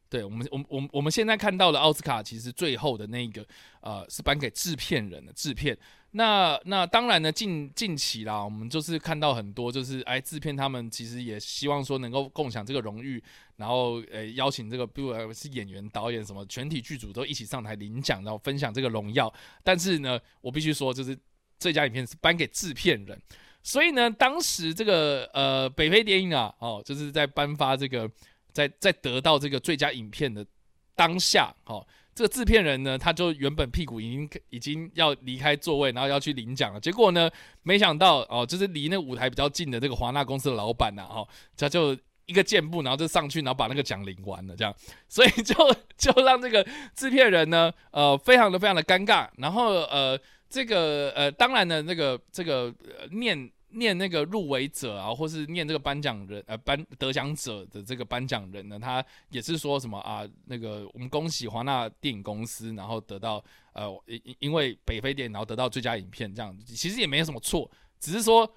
[0.10, 3.48] 对我们，我我我们现在看到的奥斯卡，其实最后的那一个
[3.80, 5.78] 呃，是颁给制片人的制片。
[6.12, 13.24] 那那当然呢，近近期啦，我们就是看到很多，就是哎，制片他们其实也希望说能够共享这个荣誉，
[13.56, 19.34] 然后呃邀请这个，比如是演员、导演什么，全体剧组都一起上台领奖，然后分享这个荣耀。
[19.64, 21.18] 但是呢，我必须说，就是
[21.58, 23.18] 最佳影片是颁给制片人，
[23.64, 28.10] 所以呢，当时这个呃北非电影啊，哦，就是在颁发这个。
[28.54, 30.46] 在在得到这个最佳影片的
[30.94, 36.78] 当下，哦，这个制片人呢，他就原本屁股已经已经要离开座位，然后要去领奖了。
[36.78, 37.32] 结果呢，
[37.64, 44.76] 没想到哦，就是离那舞台比较近的这个华纳公司的老板呐，哦，他就一个箭步，然后就上去，然后把那个奖领完了，这样，
[45.08, 45.56] 所以就
[45.96, 46.62] 就让这个
[46.94, 49.30] 制片人呢，呃，非常的非常的尴尬。
[49.38, 50.20] 然后呃，
[50.52, 52.66] 这个呃，当然呢，那个这个
[53.00, 53.52] 呃念。
[53.74, 60.28] 念那个入围者啊，或是念这个颁奖人呃颁得奖者的这个颁奖人呢，他也是说什么啊？
[60.48, 63.42] 那个我们恭喜华纳电影公司，然后得到
[63.72, 68.54] 呃因因为北非电影，然后得到最佳影片这样，其实也没有什么错，只是说。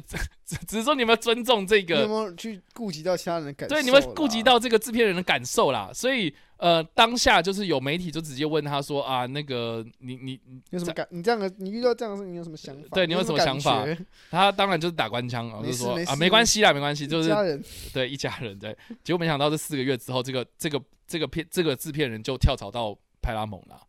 [0.00, 3.74] 只只只是说你们尊重这个，有没有去顾及到其他人的感受？
[3.74, 5.90] 对，你们顾及到这个制片人的感受啦。
[5.94, 10.40] 所以呃，当下就是有媒体就直接问他说啊，那个你你
[10.70, 11.06] 有什么感？
[11.10, 12.88] 你这样的你遇到这样的事，你有什么想法？
[12.92, 13.86] 对，你有什么想法？
[14.30, 18.76] 他当然就是打官腔啊，就是说啊，没关系啦，没关系，就是对一家人对。
[19.02, 23.80] 结果没想到这四个月之后，这个这个这个片这个制片人就跳槽到派拉蒙了。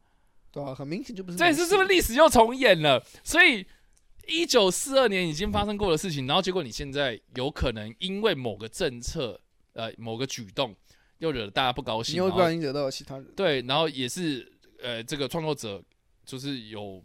[0.51, 1.37] 对啊，很明显就不是。
[1.37, 3.03] 这是是不是历史又重演了？
[3.23, 3.65] 所以。
[4.27, 9.39] 一九四二年已经发生过的事情，然后结果你现在有可能因为某个政策，
[9.73, 10.75] 呃，某个举动，
[11.19, 13.25] 又惹大家不高兴，又不小心惹到了其他人。
[13.35, 14.51] 对，然后也是，
[14.81, 15.83] 呃，这个创作者
[16.25, 17.03] 就是有，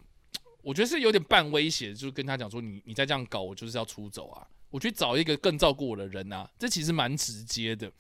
[0.63, 7.91] 我觉得是有点半威胁，就是跟他讲说，你你再这样搞，我就是要出走啊，我去找一个更照顾我的人啊，这其实蛮直接的。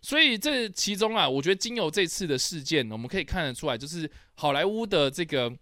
[0.00, 5.52] 所以这其中啊，我觉得经由这次的事件，我们可以看得出来，就是好莱坞的这个，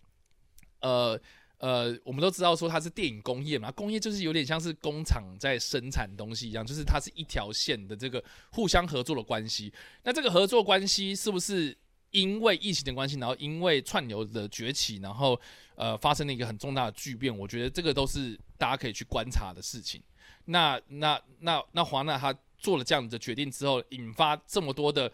[0.80, 1.20] 呃。
[1.60, 9.70] 呃，我们都知道说它是电影工业嘛，工业就是有点像是工厂在生产东西一样，就是它是一条线的这个互相合作的关系。
[10.02, 11.76] 那这个合作关系是不是
[12.12, 15.38] 因为疫情的关系，然后因为串流的崛起，然后
[15.74, 17.36] 呃发生了一个很重大的巨变。
[17.36, 20.02] 我觉得这个都是大家可以去观察的事情。
[20.46, 25.12] 那那那那华纳他做了这样子的决定之后，引发这么多的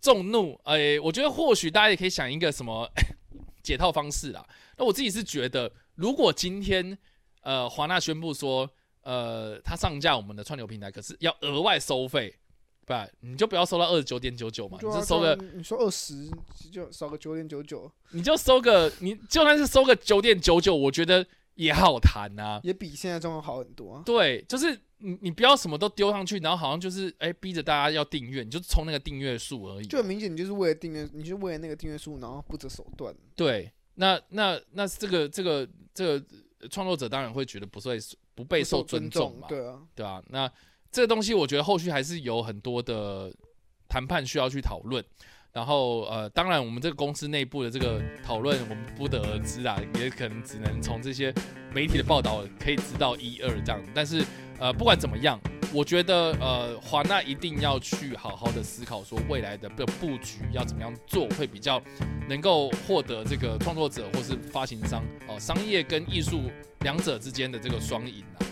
[0.00, 2.88] 众怒，诶，我觉得或许大家也可以想一个什么
[3.70, 4.44] 解套方式啦。
[4.76, 6.98] 那我自己是觉得，如果今天
[7.42, 8.68] 呃华纳宣布说，
[9.02, 12.34] 呃他上架我们的串流平台，可是要额外收费，
[12.84, 16.28] 不，你就不要收到二十九点九九嘛，你就收个，你说二十
[16.72, 21.24] 就少个九点九九，你就收个，你就算是收个九点九九，我觉得。
[21.56, 24.02] 也好谈呐，也比现在状况好很多。
[24.06, 29.86] 对，就是你你不要什么都丢上去，然后好像就是哎逼着大家要订阅，你就冲那个订阅数而已。
[29.86, 33.14] 就很明显，你就是为了订阅，你就为了那个订阅数，然后不择手段。
[33.34, 36.24] 对，那那那这个这个这个
[36.68, 37.90] 创作者当然会觉得不受
[38.34, 40.22] 不备受尊重嘛，对啊，对吧？
[40.28, 40.50] 那
[40.92, 43.32] 这个东西我觉得后续还是有很多的
[43.88, 45.04] 谈判需要去讨论。
[45.52, 51.34] 然后呃，当然我们这个公司内部的这个讨论，我们不得而知啊，也可能只能从这些
[51.74, 53.82] 媒体的报道可以知道一二这样。
[53.92, 54.24] 但是
[54.60, 55.40] 呃，不管怎么样，
[55.72, 61.82] 我觉得呃，华纳一定要去好好的思考，说未来的的布局要怎么样做，会比较
[62.28, 66.42] 能够获得这个创作者或是发行商哦，商业跟艺术
[66.80, 68.46] 两者之间的这个双赢啊。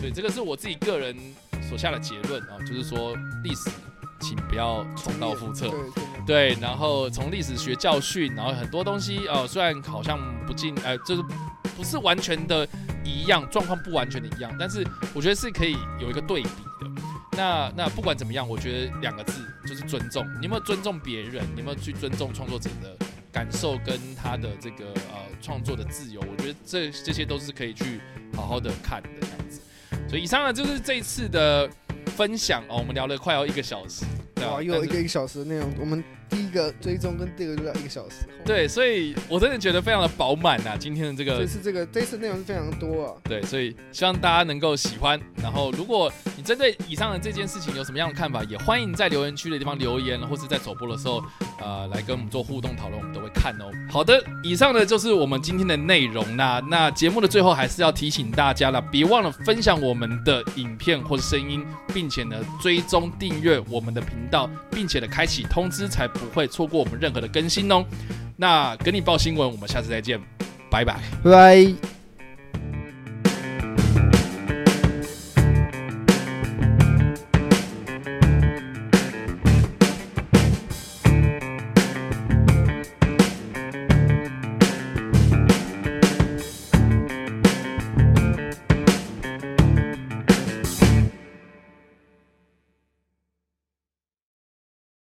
[0.00, 1.16] 所以这个是我自己个人
[1.68, 3.70] 所下的结论啊，就是说历史。
[4.22, 5.72] 请不要重蹈覆辙，
[6.26, 11.22] 对，然后从历史学教训，然后很多东西，呃，虽然好像不尽，呃，就是
[11.76, 12.66] 不是完全的
[13.04, 17.02] 一样，状况不完全的一样，但是我觉得是可以有一个对比的。
[17.32, 20.24] 那那不管怎么样，我觉得两个字就是尊重。
[20.38, 21.44] 你有没有尊重别人？
[21.54, 22.96] 你有没有去尊重创作者的
[23.32, 26.20] 感受跟他的这个呃创作的自由？
[26.20, 28.00] 我觉得这这些都是可以去
[28.36, 29.60] 好好的看的这样子。
[30.08, 31.68] 所以以上呢就是这一次的。
[32.16, 34.04] 分享哦，我们聊了快要一个小时，
[34.46, 36.02] 哇，又有一个一个小时的内容，我们。
[36.30, 38.24] 第一个追踪跟第二个就要一个小时。
[38.46, 41.38] 对，所以我真的觉得非常的饱满呐，今天的这个。
[41.38, 43.14] 这次这个这次内容是非常多啊。
[43.24, 45.20] 对，所以希望大家能够喜欢。
[45.42, 51.20] 然后，如果你针对以上的这件事情有什么样的看法，也欢迎在留言区的地方留言，或是在首播的时候，
[51.60, 53.68] 呃，来跟我们做互动讨论，我们都会看哦。
[53.90, 66.98] 好的，以上呢就是我们今天的内容啦 那节目的最后还是要提醒大家了，别忘了分享我们的影片或者声音，并且呢追踪订阅我们的频道，到并且的开启通知，才不会错过我们。
[67.00, 67.84] 任何的更新哦，
[68.36, 70.20] 那跟你报新闻，我们下次再见，
[70.70, 71.99] 拜拜，拜拜。